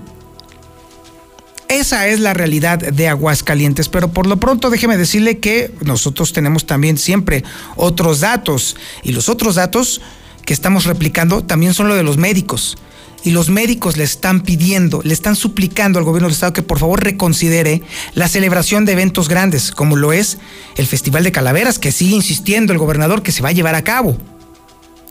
[1.68, 6.66] Esa es la realidad de Aguascalientes, pero por lo pronto déjeme decirle que nosotros tenemos
[6.66, 7.44] también siempre
[7.76, 8.74] otros datos
[9.04, 10.00] y los otros datos
[10.44, 12.76] que estamos replicando también son lo de los médicos
[13.24, 16.78] y los médicos le están pidiendo, le están suplicando al gobierno del estado que por
[16.78, 17.82] favor reconsidere
[18.14, 20.38] la celebración de eventos grandes, como lo es
[20.76, 23.82] el Festival de Calaveras, que sigue insistiendo el gobernador que se va a llevar a
[23.82, 24.16] cabo.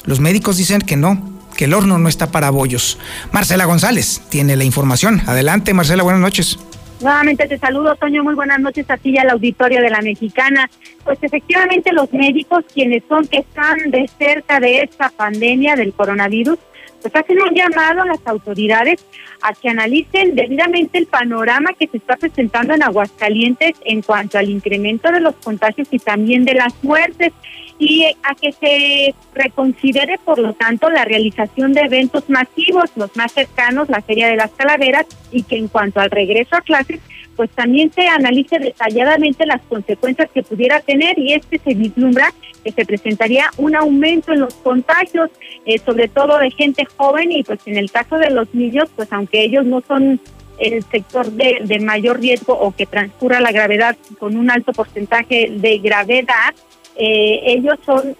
[0.03, 2.97] Los médicos dicen que no, que el horno no está para bollos.
[3.31, 5.21] Marcela González tiene la información.
[5.27, 6.57] Adelante, Marcela, buenas noches.
[7.01, 8.23] Nuevamente te saludo, Toño.
[8.23, 10.69] Muy buenas noches a ti y al auditorio de la Mexicana.
[11.03, 16.59] Pues efectivamente los médicos, quienes son que están de cerca de esta pandemia del coronavirus,
[17.01, 19.05] pues hacen un llamado a las autoridades
[19.41, 24.49] a que analicen debidamente el panorama que se está presentando en Aguascalientes en cuanto al
[24.49, 27.33] incremento de los contagios y también de las muertes
[27.81, 33.31] y a que se reconsidere, por lo tanto, la realización de eventos masivos, los más
[33.31, 36.99] cercanos, la Feria de las Calaveras, y que en cuanto al regreso a clases,
[37.35, 42.71] pues también se analice detalladamente las consecuencias que pudiera tener y este se vislumbra que
[42.71, 45.29] se presentaría un aumento en los contagios,
[45.65, 49.11] eh, sobre todo de gente joven y pues en el caso de los niños, pues
[49.11, 50.19] aunque ellos no son
[50.59, 55.49] el sector de, de mayor riesgo o que transcurra la gravedad con un alto porcentaje
[55.49, 56.53] de gravedad,
[56.95, 58.15] eh, ellos son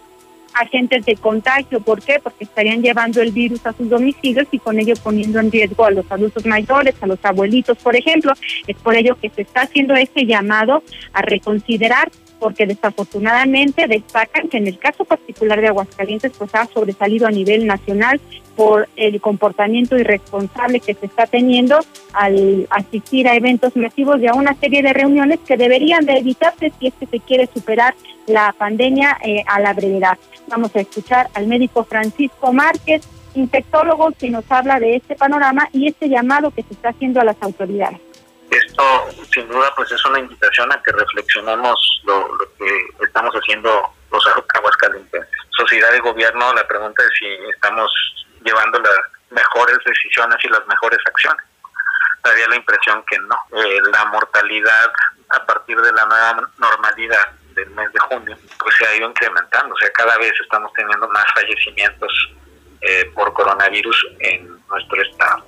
[0.54, 1.80] agentes de contagio.
[1.82, 2.20] ¿Por qué?
[2.22, 5.91] Porque estarían llevando el virus a sus domicilios y con ello poniendo en riesgo a
[5.91, 8.34] los adultos mayores, a los abuelitos, por ejemplo.
[8.68, 10.84] Es por ello que se está haciendo este llamado
[11.14, 17.28] a reconsiderar porque desafortunadamente destacan que en el caso particular de Aguascalientes pues ha sobresalido
[17.28, 18.20] a nivel nacional
[18.56, 21.80] por el comportamiento irresponsable que se está teniendo
[22.14, 26.72] al asistir a eventos masivos y a una serie de reuniones que deberían de evitarse
[26.80, 27.93] si es que se quiere superar
[28.26, 30.18] la pandemia eh, a la brevedad.
[30.52, 35.88] Vamos a escuchar al médico Francisco Márquez, infectólogo, que nos habla de este panorama y
[35.88, 38.02] este llamado que se está haciendo a las autoridades.
[38.49, 38.84] Esto,
[39.34, 45.22] sin duda, pues es una invitación a que reflexionemos lo, que estamos haciendo los aguascalientes.
[45.52, 47.89] Sociedad y gobierno, la pregunta es si estamos
[48.43, 48.99] llevando las
[49.30, 51.45] mejores decisiones y las mejores acciones.
[52.26, 53.38] Daría la impresión que no.
[53.58, 54.91] Eh, la mortalidad
[55.30, 57.26] a partir de la nueva normalidad
[57.56, 59.74] del mes de junio, pues se ha ido incrementando.
[59.74, 62.12] O sea, cada vez estamos teniendo más fallecimientos
[62.82, 65.45] eh, por coronavirus en nuestro estado.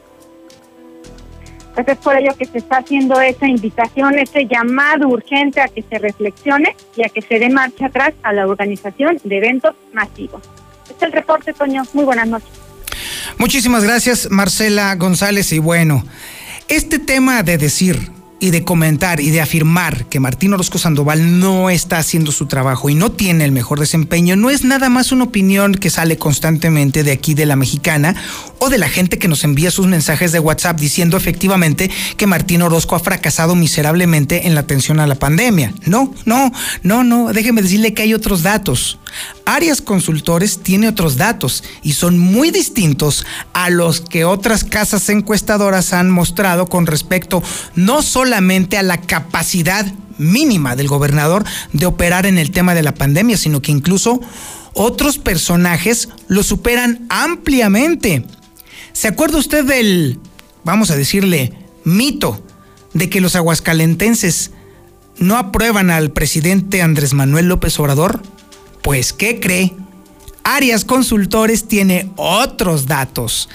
[1.74, 5.82] Pues es por ello que se está haciendo esa invitación, ese llamado urgente a que
[5.82, 10.43] se reflexione y a que se dé marcha atrás a la organización de eventos masivos.
[10.84, 11.82] Este es el reporte, Toño.
[11.93, 12.49] Muy buenas noches.
[13.38, 15.51] Muchísimas gracias, Marcela González.
[15.51, 16.04] Y bueno,
[16.68, 17.97] este tema de decir
[18.44, 22.89] y de comentar y de afirmar que Martín Orozco Sandoval no está haciendo su trabajo
[22.89, 27.06] y no tiene el mejor desempeño no es nada más una opinión que sale constantemente
[27.06, 28.18] de aquí de la mexicana
[28.60, 32.64] o de la gente que nos envía sus mensajes de WhatsApp diciendo efectivamente que Martín
[32.64, 35.74] Orozco ha fracasado miserablemente en la atención a la pandemia.
[35.86, 39.00] No, no, no, no, déjeme decirle que hay otros datos.
[39.46, 45.94] Arias Consultores tiene otros datos y son muy distintos a los que otras casas encuestadoras
[45.94, 47.44] han mostrado con respecto
[47.76, 49.86] no solamente a la capacidad
[50.18, 54.22] mínima del gobernador de operar en el tema de la pandemia, sino que incluso
[54.74, 58.26] otros personajes lo superan ampliamente.
[58.94, 60.20] ¿Se acuerda usted del,
[60.64, 62.44] vamos a decirle, mito
[62.94, 64.52] de que los aguascalentenses
[65.18, 68.22] no aprueban al presidente Andrés Manuel López Obrador?
[68.84, 69.74] Pues, ¿qué cree?
[70.44, 73.50] Arias Consultores tiene otros datos.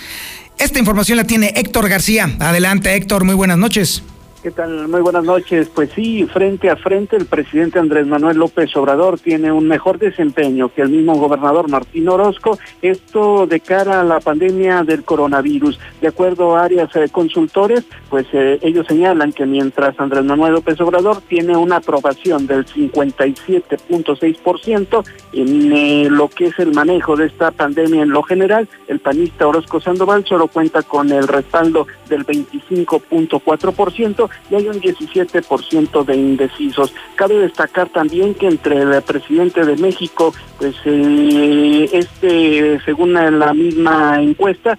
[0.58, 2.34] Esta información la tiene Héctor García.
[2.40, 4.02] Adelante, Héctor, muy buenas noches.
[4.42, 4.86] ¿Qué tal?
[4.86, 5.68] Muy buenas noches.
[5.74, 10.72] Pues sí, frente a frente el presidente Andrés Manuel López Obrador tiene un mejor desempeño
[10.72, 15.80] que el mismo gobernador Martín Orozco, esto de cara a la pandemia del coronavirus.
[16.00, 20.80] De acuerdo a áreas eh, consultores, pues eh, ellos señalan que mientras Andrés Manuel López
[20.80, 27.50] Obrador tiene una aprobación del 57.6% en eh, lo que es el manejo de esta
[27.50, 34.27] pandemia en lo general, el panista Orozco Sandoval solo cuenta con el respaldo del 25.4%
[34.50, 36.94] y hay un 17% de indecisos.
[37.16, 44.20] Cabe destacar también que entre el presidente de México, pues eh, este, según la misma
[44.20, 44.78] encuesta,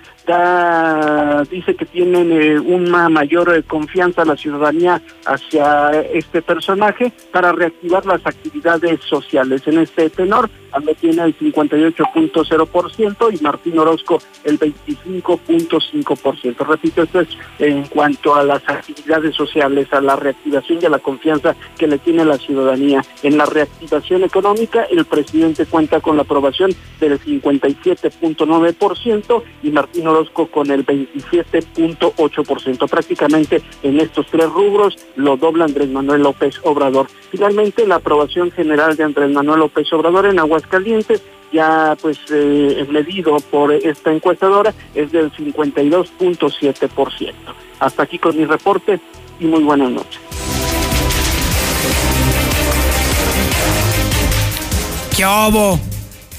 [1.49, 8.05] dice que tienen eh, una mayor eh, confianza la ciudadanía hacia este personaje para reactivar
[8.05, 9.63] las actividades sociales.
[9.65, 16.67] En este tenor, Ando tiene el 58.0% y Martín Orozco el 25.5%.
[16.67, 20.99] Repito, esto es en cuanto a las actividades sociales, a la reactivación y a la
[20.99, 23.03] confianza que le tiene la ciudadanía.
[23.23, 30.18] En la reactivación económica, el presidente cuenta con la aprobación del 57.9% y Martín Orozco
[30.51, 32.89] con el 27.8%.
[32.89, 37.07] Prácticamente en estos tres rubros lo dobla Andrés Manuel López Obrador.
[37.32, 43.39] Finalmente, la aprobación general de Andrés Manuel López Obrador en Aguascalientes ya pues eh, medido
[43.51, 47.34] por esta encuestadora es del 52.7%.
[47.80, 48.99] Hasta aquí con mi reporte
[49.39, 50.22] y muy buenas noches.
[55.15, 55.26] ¿Qué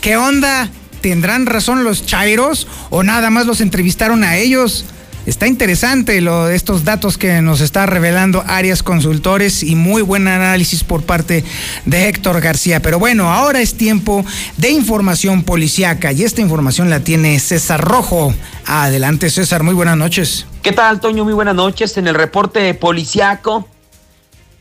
[0.01, 0.71] ¿Qué onda?
[1.01, 4.85] ¿Tendrán razón los chairos o nada más los entrevistaron a ellos?
[5.27, 10.83] Está interesante lo, estos datos que nos está revelando Arias Consultores y muy buen análisis
[10.83, 11.45] por parte
[11.85, 12.81] de Héctor García.
[12.81, 14.25] Pero bueno, ahora es tiempo
[14.57, 18.35] de información policiaca y esta información la tiene César Rojo.
[18.65, 20.47] Adelante César, muy buenas noches.
[20.63, 21.25] ¿Qué tal Toño?
[21.25, 21.97] Muy buenas noches.
[21.99, 23.69] En el reporte policiaco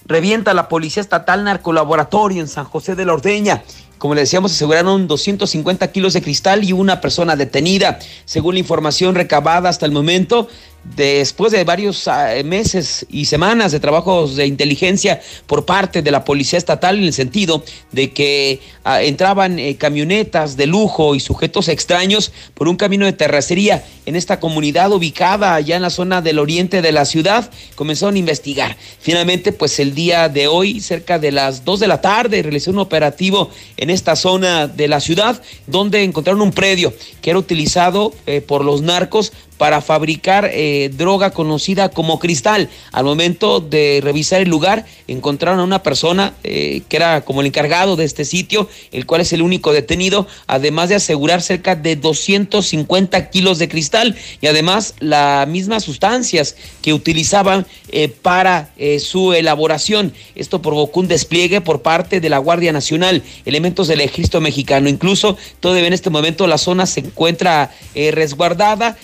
[0.06, 3.64] revienta la Policía Estatal Narcolaboratorio en San José de la Ordeña.
[4.00, 8.00] Como le decíamos, aseguraron 250 kilos de cristal y una persona detenida.
[8.24, 10.48] Según la información recabada hasta el momento,
[10.84, 16.24] después de varios ah, meses y semanas de trabajos de inteligencia por parte de la
[16.24, 21.68] Policía Estatal en el sentido de que ah, entraban eh, camionetas de lujo y sujetos
[21.68, 26.40] extraños por un camino de terracería en esta comunidad ubicada allá en la zona del
[26.40, 28.76] oriente de la ciudad, comenzaron a investigar.
[29.00, 32.80] Finalmente, pues el día de hoy, cerca de las 2 de la tarde, realizó un
[32.80, 38.42] operativo en esta zona de la ciudad donde encontraron un predio que era utilizado eh,
[38.42, 42.70] por los narcos para fabricar eh, droga conocida como cristal.
[42.94, 47.48] Al momento de revisar el lugar, encontraron a una persona eh, que era como el
[47.48, 51.98] encargado de este sitio, el cual es el único detenido, además de asegurar cerca de
[51.98, 60.14] 250 kilos de cristal y además las mismas sustancias que utilizaban eh, para su elaboración.
[60.36, 64.88] Esto provocó un despliegue por parte de la Guardia Nacional, elementos del ejército mexicano.
[64.88, 68.98] Incluso todavía en este momento la zona se encuentra resguardada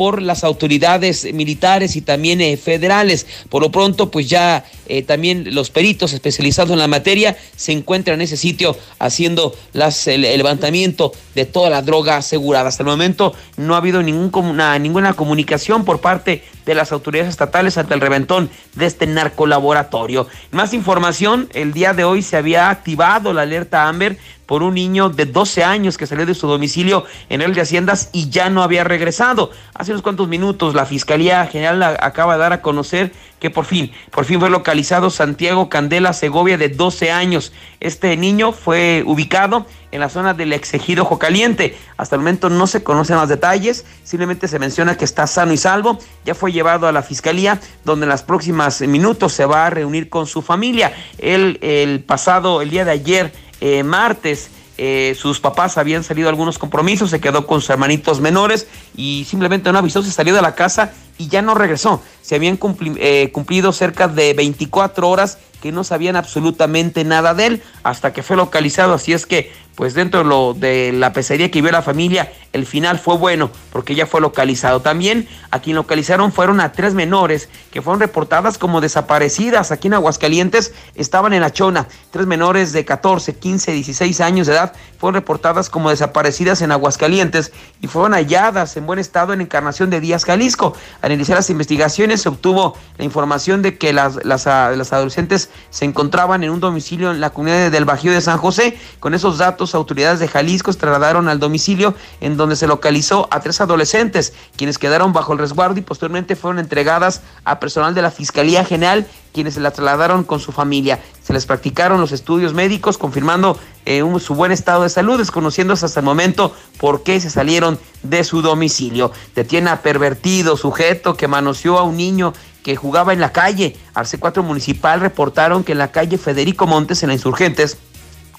[0.00, 3.26] por las autoridades militares y también eh, federales.
[3.50, 8.14] Por lo pronto, pues ya eh, también los peritos especializados en la materia se encuentran
[8.14, 12.70] en ese sitio haciendo el, levantamiento de toda la droga asegurada.
[12.70, 17.94] Hasta el momento no ha habido ninguna comunicación por parte de las autoridades estatales ante
[17.94, 20.28] el reventón de este narcolaboratorio.
[20.52, 25.10] Más información, el día de hoy se había activado la alerta Amber por un niño
[25.10, 28.62] de 12 años que salió de su domicilio en el de Haciendas y ya no
[28.62, 29.50] había regresado.
[29.74, 33.90] Hace unos cuantos minutos la Fiscalía General acaba de dar a conocer que por fin,
[34.10, 37.52] por fin fue localizado Santiago Candela Segovia de 12 años.
[37.80, 41.76] Este niño fue ubicado en la zona del exegido Ojo Caliente.
[41.96, 45.56] Hasta el momento no se conocen más detalles, simplemente se menciona que está sano y
[45.56, 45.98] salvo.
[46.24, 50.08] Ya fue llevado a la fiscalía, donde en los próximos minutos se va a reunir
[50.08, 50.92] con su familia.
[51.18, 54.50] Él, el pasado, el día de ayer, eh, martes.
[54.82, 58.66] Eh, sus papás habían salido a algunos compromisos, se quedó con sus hermanitos menores
[58.96, 62.00] y simplemente no avisó, se salió de la casa y ya no regresó.
[62.22, 62.58] Se habían
[62.96, 68.22] eh, cumplido cerca de 24 horas que no sabían absolutamente nada de él hasta que
[68.22, 68.94] fue localizado.
[68.94, 72.64] Así es que pues dentro de, lo, de la pesadilla que vio la familia, el
[72.64, 74.80] final fue bueno porque ya fue localizado.
[74.80, 79.94] También a quien localizaron fueron a tres menores que fueron reportadas como desaparecidas aquí en
[79.94, 81.86] Aguascalientes, estaban en la chona.
[82.10, 87.52] Tres menores de 14, 15, 16 años de edad fueron reportadas como desaparecidas en Aguascalientes
[87.80, 90.74] y fueron halladas en buen estado en Encarnación de Díaz, Jalisco.
[91.00, 95.86] Al iniciar las investigaciones se obtuvo la información de que las, las, las adolescentes se
[95.86, 98.78] encontraban en un domicilio en la comunidad del Bajío de San José.
[99.00, 103.62] Con esos datos autoridades de Jalisco trasladaron al domicilio en donde se localizó a tres
[103.62, 108.66] adolescentes, quienes quedaron bajo el resguardo y posteriormente fueron entregadas a personal de la Fiscalía
[108.66, 111.00] General, quienes se la trasladaron con su familia.
[111.22, 116.00] Se les practicaron los estudios médicos, confirmando eh, su buen estado de salud, desconociéndose hasta
[116.00, 119.12] el momento por qué se salieron de su domicilio.
[119.34, 123.76] Detiene a pervertido sujeto que manoseó a un niño que jugaba en la calle.
[123.94, 127.78] Al C4 municipal reportaron que en la calle Federico Montes, en la Insurgentes,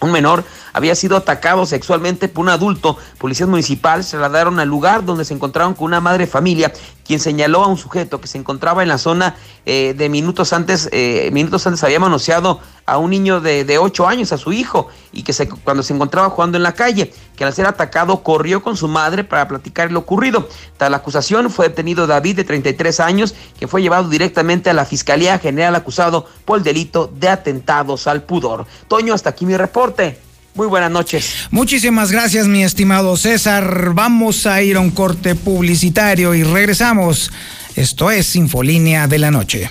[0.02, 0.44] un menor
[0.74, 2.98] había sido atacado sexualmente por un adulto.
[3.18, 6.72] Policías municipales se trasladaron al lugar donde se encontraron con una madre familia,
[7.06, 10.90] quien señaló a un sujeto que se encontraba en la zona eh, de minutos antes,
[10.92, 14.88] eh, minutos antes había manoseado a un niño de, de 8 años, a su hijo,
[15.12, 18.62] y que se, cuando se encontraba jugando en la calle, que al ser atacado corrió
[18.62, 20.48] con su madre para platicar lo ocurrido.
[20.78, 24.86] Tras la acusación fue detenido David de 33 años, que fue llevado directamente a la
[24.86, 28.66] Fiscalía General acusado por el delito de atentados al pudor.
[28.88, 30.31] Toño, hasta aquí mi reporte.
[30.54, 31.48] Muy buenas noches.
[31.50, 33.94] Muchísimas gracias, mi estimado César.
[33.94, 37.32] Vamos a ir a un corte publicitario y regresamos.
[37.76, 39.70] Esto es Infolínea de la Noche.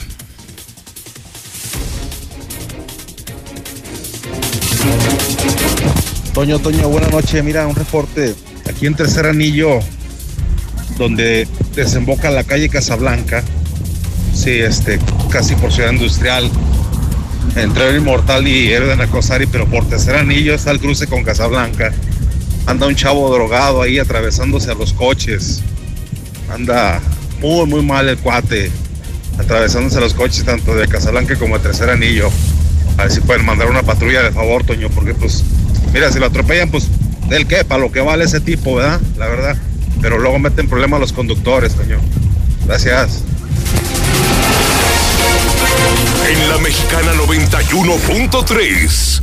[6.33, 7.45] Toño, Toño, buenas noches.
[7.45, 8.35] Mira, un reporte
[8.67, 9.81] aquí en Tercer Anillo,
[10.97, 13.45] donde desemboca la calle Casablanca.
[14.35, 14.99] Sí, este,
[15.31, 16.51] casi por ciudad industrial
[17.57, 21.93] entre el Inmortal y Héroe de pero por tercer anillo está el cruce con Casablanca.
[22.67, 25.61] Anda un chavo drogado ahí atravesándose a los coches.
[26.53, 27.01] Anda
[27.41, 28.71] muy, muy mal el cuate,
[29.39, 32.29] atravesándose a los coches tanto de Casablanca como de tercer anillo.
[32.99, 35.43] A ver si pueden mandar una patrulla de favor, Toño, porque pues,
[35.93, 36.89] mira, si lo atropellan, pues,
[37.29, 37.65] ¿del qué?
[37.65, 39.01] Para lo que vale ese tipo, ¿verdad?
[39.17, 39.57] La verdad.
[40.03, 41.99] Pero luego meten problemas los conductores, Toño.
[42.67, 43.25] Gracias.
[46.29, 49.23] En la Mexicana 91.3,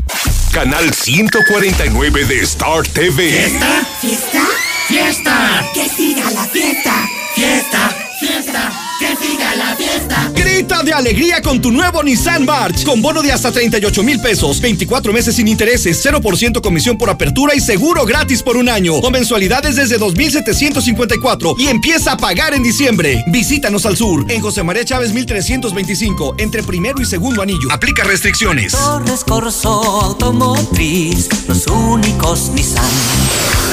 [0.51, 3.29] canal 149 de Star TV.
[3.29, 3.87] ¿Fiesta?
[4.01, 4.43] ¿Fiesta?
[4.87, 5.69] ¡Fiesta!
[5.73, 7.07] ¡Que siga la fiesta!
[7.35, 7.95] ¡Fiesta!
[8.19, 8.86] ¡Fiesta!
[8.99, 10.31] ¡Que siga la fiesta!
[10.33, 14.59] Grita de alegría con tu nuevo Nissan March, con bono de hasta 38 mil pesos,
[14.59, 19.11] 24 meses sin intereses, 0% comisión por apertura y seguro gratis por un año, o
[19.11, 23.23] mensualidades desde 2,754 y empieza a pagar en diciembre.
[23.27, 27.71] Visítanos al sur, en José María Chávez 1325, entre primero y segundo anillo.
[27.71, 28.71] Aplica restricciones.
[28.71, 29.69] Torres Corso
[30.01, 33.66] Automotriz, los únicos Nissan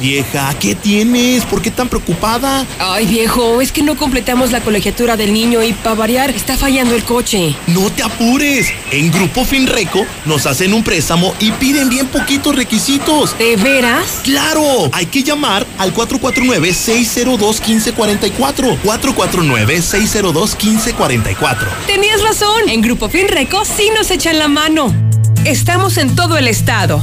[0.00, 1.44] Vieja, ¿qué tienes?
[1.44, 2.64] ¿Por qué tan preocupada?
[2.78, 6.94] Ay, viejo, es que no completamos la colegiatura del niño y para variar está fallando
[6.94, 7.54] el coche.
[7.66, 8.72] No te apures.
[8.90, 13.36] En Grupo Finreco nos hacen un préstamo y piden bien poquitos requisitos.
[13.36, 14.20] ¿De veras?
[14.24, 14.88] ¡Claro!
[14.92, 18.78] Hay que llamar al 449-602-1544.
[18.82, 21.66] 449-602-1544.
[21.86, 22.68] Tenías razón.
[22.68, 24.94] En Grupo Finreco sí nos echan la mano.
[25.44, 27.02] Estamos en todo el estado.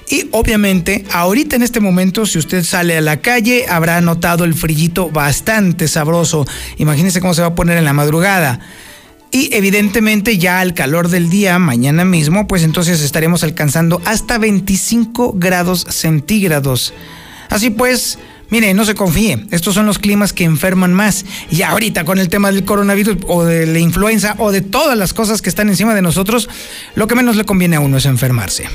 [0.10, 4.54] y obviamente ahorita en este momento si usted sale a la calle habrá notado el
[4.54, 6.46] frillito bastante sabroso.
[6.78, 8.62] Imagínese cómo se va a poner en la madrugada.
[9.32, 15.34] Y evidentemente ya al calor del día, mañana mismo, pues entonces estaremos alcanzando hasta 25
[15.36, 16.94] grados centígrados.
[17.50, 18.20] Así pues,
[18.50, 21.26] mire, no se confíe, estos son los climas que enferman más.
[21.52, 25.14] Y ahorita con el tema del coronavirus o de la influenza o de todas las
[25.14, 26.50] cosas que están encima de nosotros,
[26.96, 28.66] lo que menos le conviene a uno es enfermarse.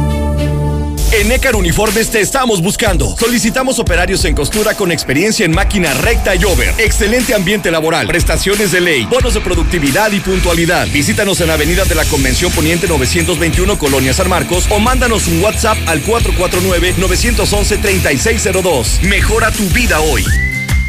[1.13, 3.17] En Ecar Uniformes te estamos buscando.
[3.17, 6.73] Solicitamos operarios en costura con experiencia en máquina recta y over.
[6.77, 10.87] Excelente ambiente laboral, prestaciones de ley, bonos de productividad y puntualidad.
[10.87, 15.77] Visítanos en Avenida de la Convención Poniente 921 Colonia San Marcos o mándanos un WhatsApp
[15.85, 19.01] al 449-911-3602.
[19.01, 20.23] Mejora tu vida hoy.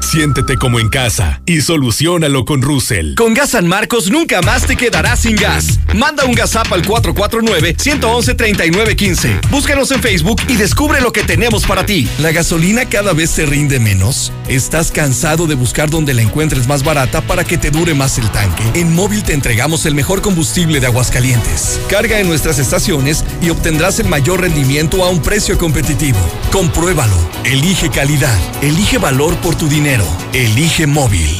[0.00, 3.14] Siéntete como en casa y solucionalo con Russell.
[3.14, 5.80] Con Gas San Marcos nunca más te quedarás sin gas.
[5.94, 9.50] Manda un GasApp al 449-111-3915.
[9.50, 12.08] Búscanos en Facebook y descubre lo que tenemos para ti.
[12.20, 14.32] ¿La gasolina cada vez se rinde menos?
[14.48, 18.30] ¿Estás cansado de buscar donde la encuentres más barata para que te dure más el
[18.30, 18.62] tanque?
[18.74, 21.78] En Móvil te entregamos el mejor combustible de Aguascalientes.
[21.90, 26.18] Carga en nuestras estaciones y obtendrás el mayor rendimiento a un precio competitivo.
[26.50, 27.16] Compruébalo.
[27.44, 28.38] Elige calidad.
[28.62, 29.87] Elige valor por tu dinero.
[30.34, 31.30] Elige móvil.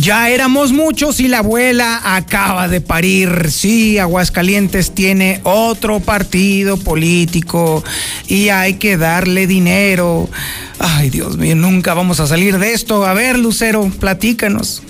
[0.00, 3.50] Ya éramos muchos y la abuela acaba de parir.
[3.50, 7.84] Sí, Aguascalientes tiene otro partido político
[8.26, 10.26] y hay que darle dinero.
[10.78, 13.04] Ay, Dios mío, nunca vamos a salir de esto.
[13.04, 14.82] A ver, Lucero, platícanos.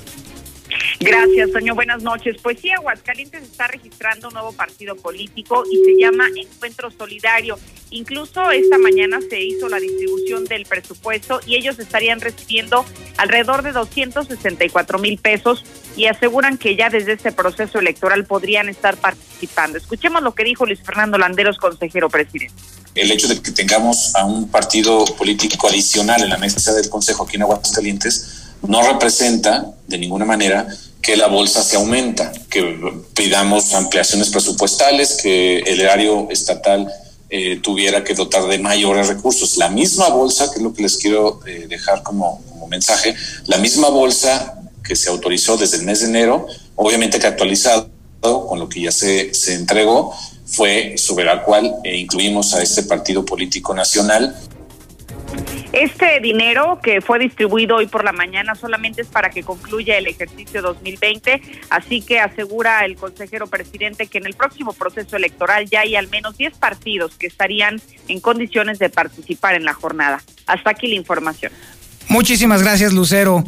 [1.00, 1.74] Gracias, Toño.
[1.74, 2.36] Buenas noches.
[2.42, 7.58] Pues sí, Aguascalientes está registrando un nuevo partido político y se llama Encuentro Solidario.
[7.90, 12.84] Incluso esta mañana se hizo la distribución del presupuesto y ellos estarían recibiendo
[13.16, 15.64] alrededor de 264 mil pesos
[15.96, 19.78] y aseguran que ya desde este proceso electoral podrían estar participando.
[19.78, 22.54] Escuchemos lo que dijo Luis Fernando Landeros, consejero presidente.
[22.94, 27.24] el hecho de que tengamos a un partido político adicional en la mesa del Consejo
[27.24, 30.66] aquí en Aguascalientes no representa de ninguna manera
[31.02, 32.78] que la bolsa se aumenta, que
[33.14, 36.92] pidamos ampliaciones presupuestales, que el erario estatal
[37.30, 39.56] eh, tuviera que dotar de mayores recursos.
[39.56, 43.88] La misma bolsa, que es lo que les quiero eh, dejar como, mensaje, la misma
[43.88, 44.54] bolsa
[44.84, 46.46] que se autorizó desde el mes de enero,
[46.76, 47.90] obviamente que actualizado
[48.20, 50.14] con lo que ya se, se entregó,
[50.46, 54.36] fue sobre la cual eh, incluimos a este partido político nacional
[55.72, 60.08] este dinero que fue distribuido hoy por la mañana solamente es para que concluya el
[60.08, 65.80] ejercicio 2020, así que asegura el consejero presidente que en el próximo proceso electoral ya
[65.80, 70.22] hay al menos 10 partidos que estarían en condiciones de participar en la jornada.
[70.46, 71.52] Hasta aquí la información.
[72.08, 73.44] Muchísimas gracias, Lucero.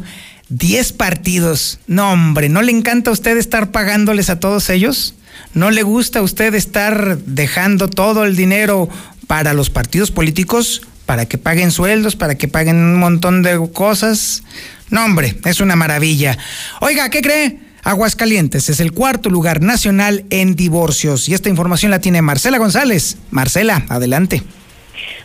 [0.49, 1.79] 10 partidos.
[1.87, 5.15] No, hombre, ¿no le encanta a usted estar pagándoles a todos ellos?
[5.53, 8.87] ¿No le gusta a usted estar dejando todo el dinero
[9.27, 10.81] para los partidos políticos?
[11.05, 14.43] Para que paguen sueldos, para que paguen un montón de cosas.
[14.89, 16.37] No, hombre, es una maravilla.
[16.81, 17.59] Oiga, ¿qué cree?
[17.83, 23.17] Aguascalientes es el cuarto lugar nacional en divorcios y esta información la tiene Marcela González.
[23.29, 24.41] Marcela, adelante.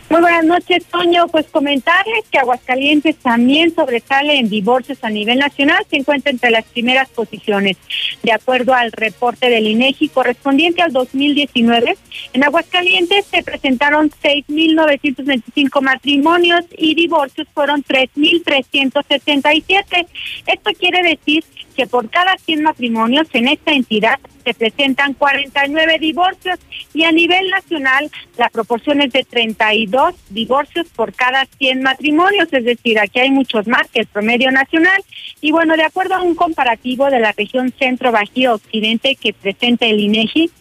[0.09, 1.27] Muy buenas noches, Toño.
[1.27, 6.63] Pues comentarles que Aguascalientes también sobresale en divorcios a nivel nacional, se encuentra entre las
[6.65, 7.75] primeras posiciones.
[8.23, 11.95] De acuerdo al reporte del INEGI correspondiente al 2019,
[12.33, 20.07] en Aguascalientes se presentaron 6.925 matrimonios y divorcios fueron 3.377.
[20.47, 21.43] Esto quiere decir
[21.79, 26.59] que por cada 100 matrimonios en esta entidad se presentan 49 divorcios
[26.93, 32.65] y a nivel nacional la proporción es de 32 divorcios por cada 100 matrimonios, es
[32.65, 35.01] decir, aquí hay muchos más que el promedio nacional.
[35.39, 39.85] Y bueno, de acuerdo a un comparativo de la región centro bajío occidente que presenta
[39.85, 40.51] el INEGI,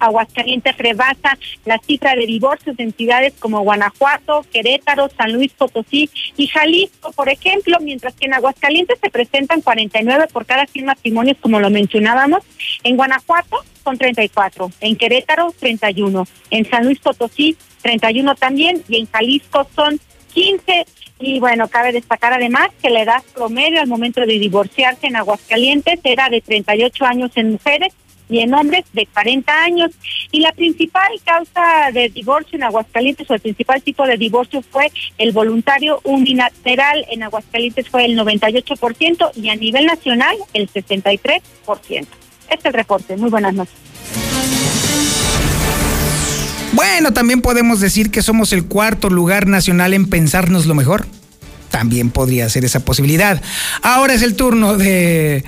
[0.00, 6.46] Aguascalientes rebasa la cifra de divorcios de entidades como Guanajuato, Querétaro, San Luis Potosí y
[6.46, 11.60] Jalisco, por ejemplo, mientras que en Aguascalientes se presentan 49 por cada 100 matrimonios, como
[11.60, 12.40] lo mencionábamos.
[12.82, 19.06] En Guanajuato son 34, en Querétaro 31, en San Luis Potosí 31 también y en
[19.06, 20.00] Jalisco son
[20.34, 20.86] 15.
[21.18, 26.00] Y bueno, cabe destacar además que la edad promedio al momento de divorciarse en Aguascalientes
[26.02, 27.94] era de 38 años en mujeres
[28.28, 29.90] y en hombres de 40 años.
[30.32, 34.90] Y la principal causa de divorcio en Aguascalientes o el principal tipo de divorcio fue
[35.18, 37.04] el voluntario unilateral.
[37.10, 41.40] En Aguascalientes fue el 98% y a nivel nacional el 63%.
[41.88, 42.08] Este
[42.48, 43.16] es el reporte.
[43.16, 43.74] Muy buenas noches.
[46.72, 51.06] Bueno, también podemos decir que somos el cuarto lugar nacional en pensarnos lo mejor.
[51.70, 53.40] También podría ser esa posibilidad.
[53.82, 55.42] Ahora es el turno de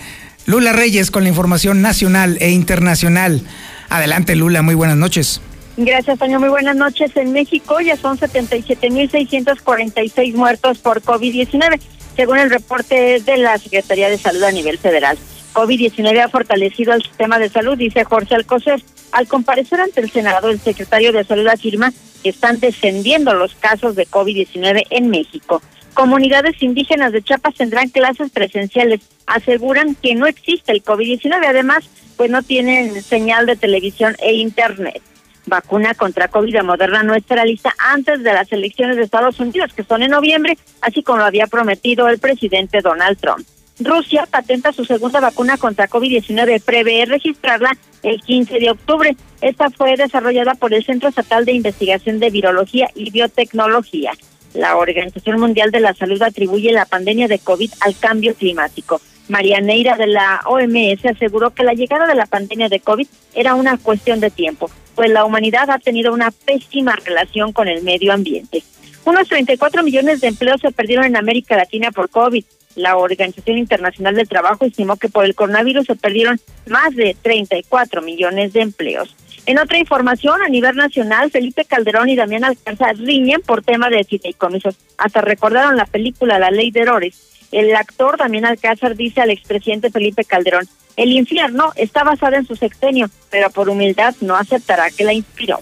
[0.48, 3.42] Lula Reyes con la información nacional e internacional.
[3.90, 5.42] Adelante, Lula, muy buenas noches.
[5.76, 6.40] Gracias, Toño.
[6.40, 7.14] Muy buenas noches.
[7.16, 11.78] En México ya son 77.646 muertos por COVID-19,
[12.16, 15.18] según el reporte de la Secretaría de Salud a nivel federal.
[15.52, 18.82] COVID-19 ha fortalecido al sistema de salud, dice Jorge Alcocer.
[19.12, 21.92] Al comparecer ante el Senado, el secretario de Salud afirma
[22.22, 25.60] que están descendiendo los casos de COVID-19 en México
[25.98, 29.00] comunidades indígenas de Chiapas tendrán clases presenciales.
[29.26, 35.02] Aseguran que no existe el COVID-19, además, pues no tienen señal de televisión e internet.
[35.46, 39.72] Vacuna contra COVID de Moderna no estará lista antes de las elecciones de Estados Unidos,
[39.74, 43.44] que son en noviembre, así como lo había prometido el presidente Donald Trump.
[43.80, 49.16] Rusia patenta su segunda vacuna contra COVID-19, prevé registrarla el 15 de octubre.
[49.40, 54.12] Esta fue desarrollada por el Centro Estatal de Investigación de Virología y Biotecnología.
[54.54, 59.00] La Organización Mundial de la Salud atribuye la pandemia de COVID al cambio climático.
[59.28, 63.54] María Neira de la OMS aseguró que la llegada de la pandemia de COVID era
[63.54, 68.12] una cuestión de tiempo, pues la humanidad ha tenido una pésima relación con el medio
[68.12, 68.62] ambiente.
[69.04, 72.44] Unos 34 millones de empleos se perdieron en América Latina por COVID.
[72.74, 78.02] La Organización Internacional del Trabajo estimó que por el coronavirus se perdieron más de 34
[78.02, 79.14] millones de empleos.
[79.48, 84.04] En otra información, a nivel nacional, Felipe Calderón y Damián Alcázar riñen por tema de
[84.04, 84.76] fideicomisos.
[84.98, 87.48] Hasta recordaron la película La Ley de Errores.
[87.50, 92.56] El actor Damián Alcázar dice al expresidente Felipe Calderón, el infierno está basado en su
[92.56, 95.60] sexenio, pero por humildad no aceptará que la inspiró.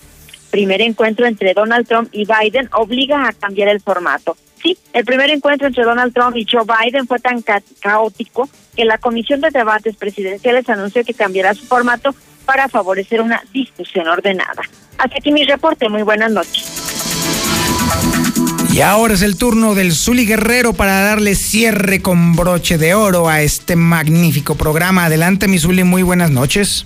[0.50, 4.36] Primer encuentro entre Donald Trump y Biden obliga a cambiar el formato.
[4.60, 7.40] Sí, el primer encuentro entre Donald Trump y Joe Biden fue tan
[7.78, 12.16] caótico que la Comisión de Debates Presidenciales anunció que cambiará su formato
[12.46, 14.62] para favorecer una discusión ordenada.
[14.96, 15.88] Hasta aquí mi reporte.
[15.88, 16.86] Muy buenas noches.
[18.72, 23.28] Y ahora es el turno del Zuli Guerrero para darle cierre con broche de oro
[23.28, 25.06] a este magnífico programa.
[25.06, 26.84] Adelante, mi Zuli, muy buenas noches.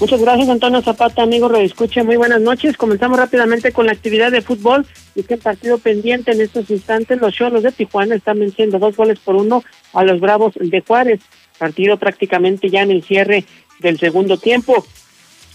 [0.00, 2.04] Muchas gracias, Antonio Zapata, amigo Redescucha.
[2.04, 2.76] Muy buenas noches.
[2.76, 4.86] Comenzamos rápidamente con la actividad de fútbol.
[5.14, 7.20] Y que partido pendiente en estos instantes.
[7.20, 11.20] Los Cholos de Tijuana están venciendo dos goles por uno a los Bravos de Juárez.
[11.58, 13.44] Partido prácticamente ya en el cierre
[13.80, 14.86] del segundo tiempo.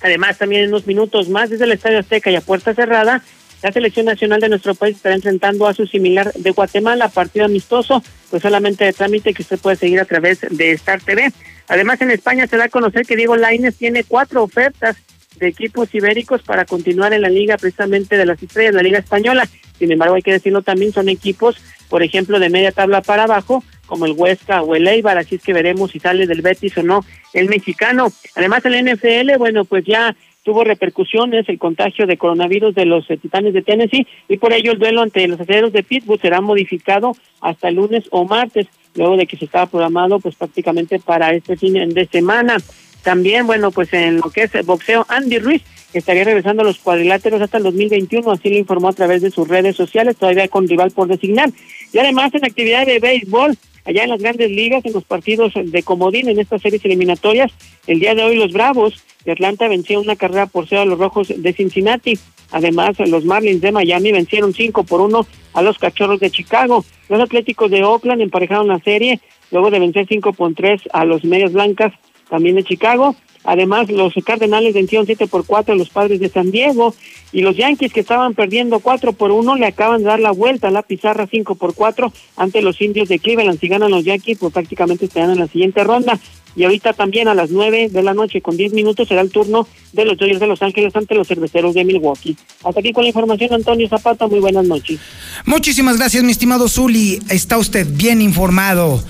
[0.03, 3.23] Además, también en unos minutos más desde el Estadio Azteca y a puerta cerrada,
[3.63, 8.03] la selección nacional de nuestro país estará enfrentando a su similar de Guatemala, partido amistoso
[8.29, 11.31] pues solamente de trámite que usted puede seguir a través de Star TV.
[11.69, 14.97] Además, en España se da a conocer que Diego Lainez tiene cuatro ofertas
[15.37, 19.47] de equipos ibéricos para continuar en la liga precisamente de las estrellas, la liga española.
[19.79, 21.55] Sin embargo, hay que decirlo también, son equipos,
[21.89, 25.43] por ejemplo, de media tabla para abajo, como el Huesca o el Eibar, así es
[25.43, 28.11] que veremos si sale del Betis o no el mexicano.
[28.35, 33.17] Además, el NFL, bueno, pues ya tuvo repercusiones el contagio de coronavirus de los eh,
[33.17, 37.15] Titanes de Tennessee y por ello el duelo ante los aceleros de Pittsburgh será modificado
[37.39, 38.65] hasta lunes o martes,
[38.95, 42.57] luego de que se estaba programado pues prácticamente para este fin de semana.
[43.03, 45.61] También, bueno, pues en lo que es el boxeo, Andy Ruiz
[45.93, 49.47] estaría regresando a los cuadriláteros hasta el 2021, así lo informó a través de sus
[49.47, 51.51] redes sociales, todavía con rival por designar.
[51.91, 53.55] Y además en actividad de béisbol,
[53.85, 57.51] allá en las grandes ligas, en los partidos de comodín, en estas series eliminatorias,
[57.87, 60.99] el día de hoy los Bravos de Atlanta vencieron una carrera por cero a los
[60.99, 62.17] Rojos de Cincinnati.
[62.51, 66.85] Además, los Marlins de Miami vencieron 5 por 1 a los Cachorros de Chicago.
[67.09, 69.19] Los Atléticos de Oakland emparejaron la serie
[69.51, 71.93] luego de vencer 5 por 3 a los Medias Blancas
[72.29, 73.15] también de Chicago.
[73.43, 76.95] Además, los Cardenales vencieron 7 por 4 a los Padres de San Diego
[77.33, 80.69] y los Yankees que estaban perdiendo 4 por 1 le acaban de dar la vuelta
[80.69, 83.59] a la pizarra 5 por 4 ante los Indios de Cleveland.
[83.59, 86.19] Si ganan los Yankees, pues prácticamente estarán en la siguiente ronda.
[86.55, 89.67] Y ahorita también a las 9 de la noche con 10 minutos será el turno
[89.91, 92.37] de los Dodgers de Los Ángeles ante los cerveceros de Milwaukee.
[92.63, 94.27] Hasta aquí con la información, Antonio Zapata.
[94.27, 94.99] Muy buenas noches.
[95.45, 97.19] Muchísimas gracias, mi estimado Zuli.
[97.29, 99.03] Está usted bien informado.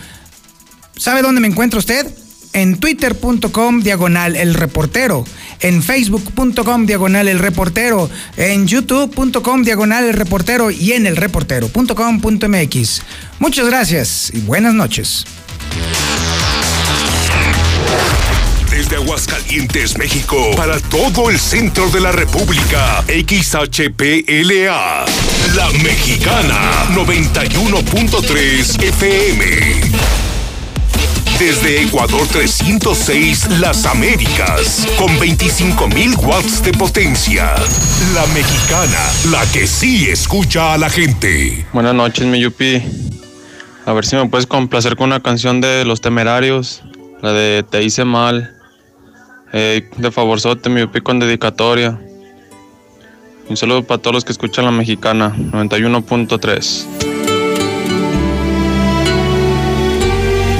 [0.95, 2.07] ¿Sabe dónde me encuentra usted?
[2.53, 5.25] En twitter.com diagonal el reportero,
[5.59, 13.01] en facebook.com diagonal el reportero, en youtube.com diagonal el reportero y en el reportero.com.mx.
[13.39, 15.25] Muchas gracias y buenas noches.
[18.69, 25.05] Desde Aguascalientes, México, para todo el centro de la República, XHPLA,
[25.55, 29.92] La Mexicana, 91.3 FM
[31.39, 37.55] desde Ecuador 306 Las Américas, con 25.000 watts de potencia.
[38.13, 38.99] La mexicana,
[39.31, 41.65] la que sí escucha a la gente.
[41.73, 42.81] Buenas noches, mi Yupi.
[43.85, 46.83] A ver si me puedes complacer con una canción de Los Temerarios,
[47.21, 48.55] la de Te hice mal.
[49.51, 51.99] Eh, de favorzote, mi Yupi, con dedicatoria.
[53.49, 57.02] Un saludo para todos los que escuchan la mexicana, 91.3.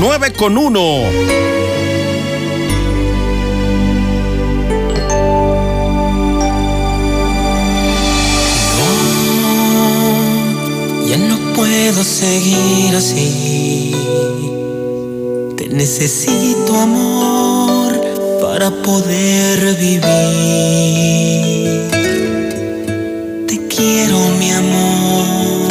[0.06, 1.02] 9 con 1.
[11.08, 13.96] Ya no puedo seguir así.
[15.56, 17.94] Te necesito amor
[18.42, 20.02] para poder vivir.
[23.48, 25.63] Te quiero mi amor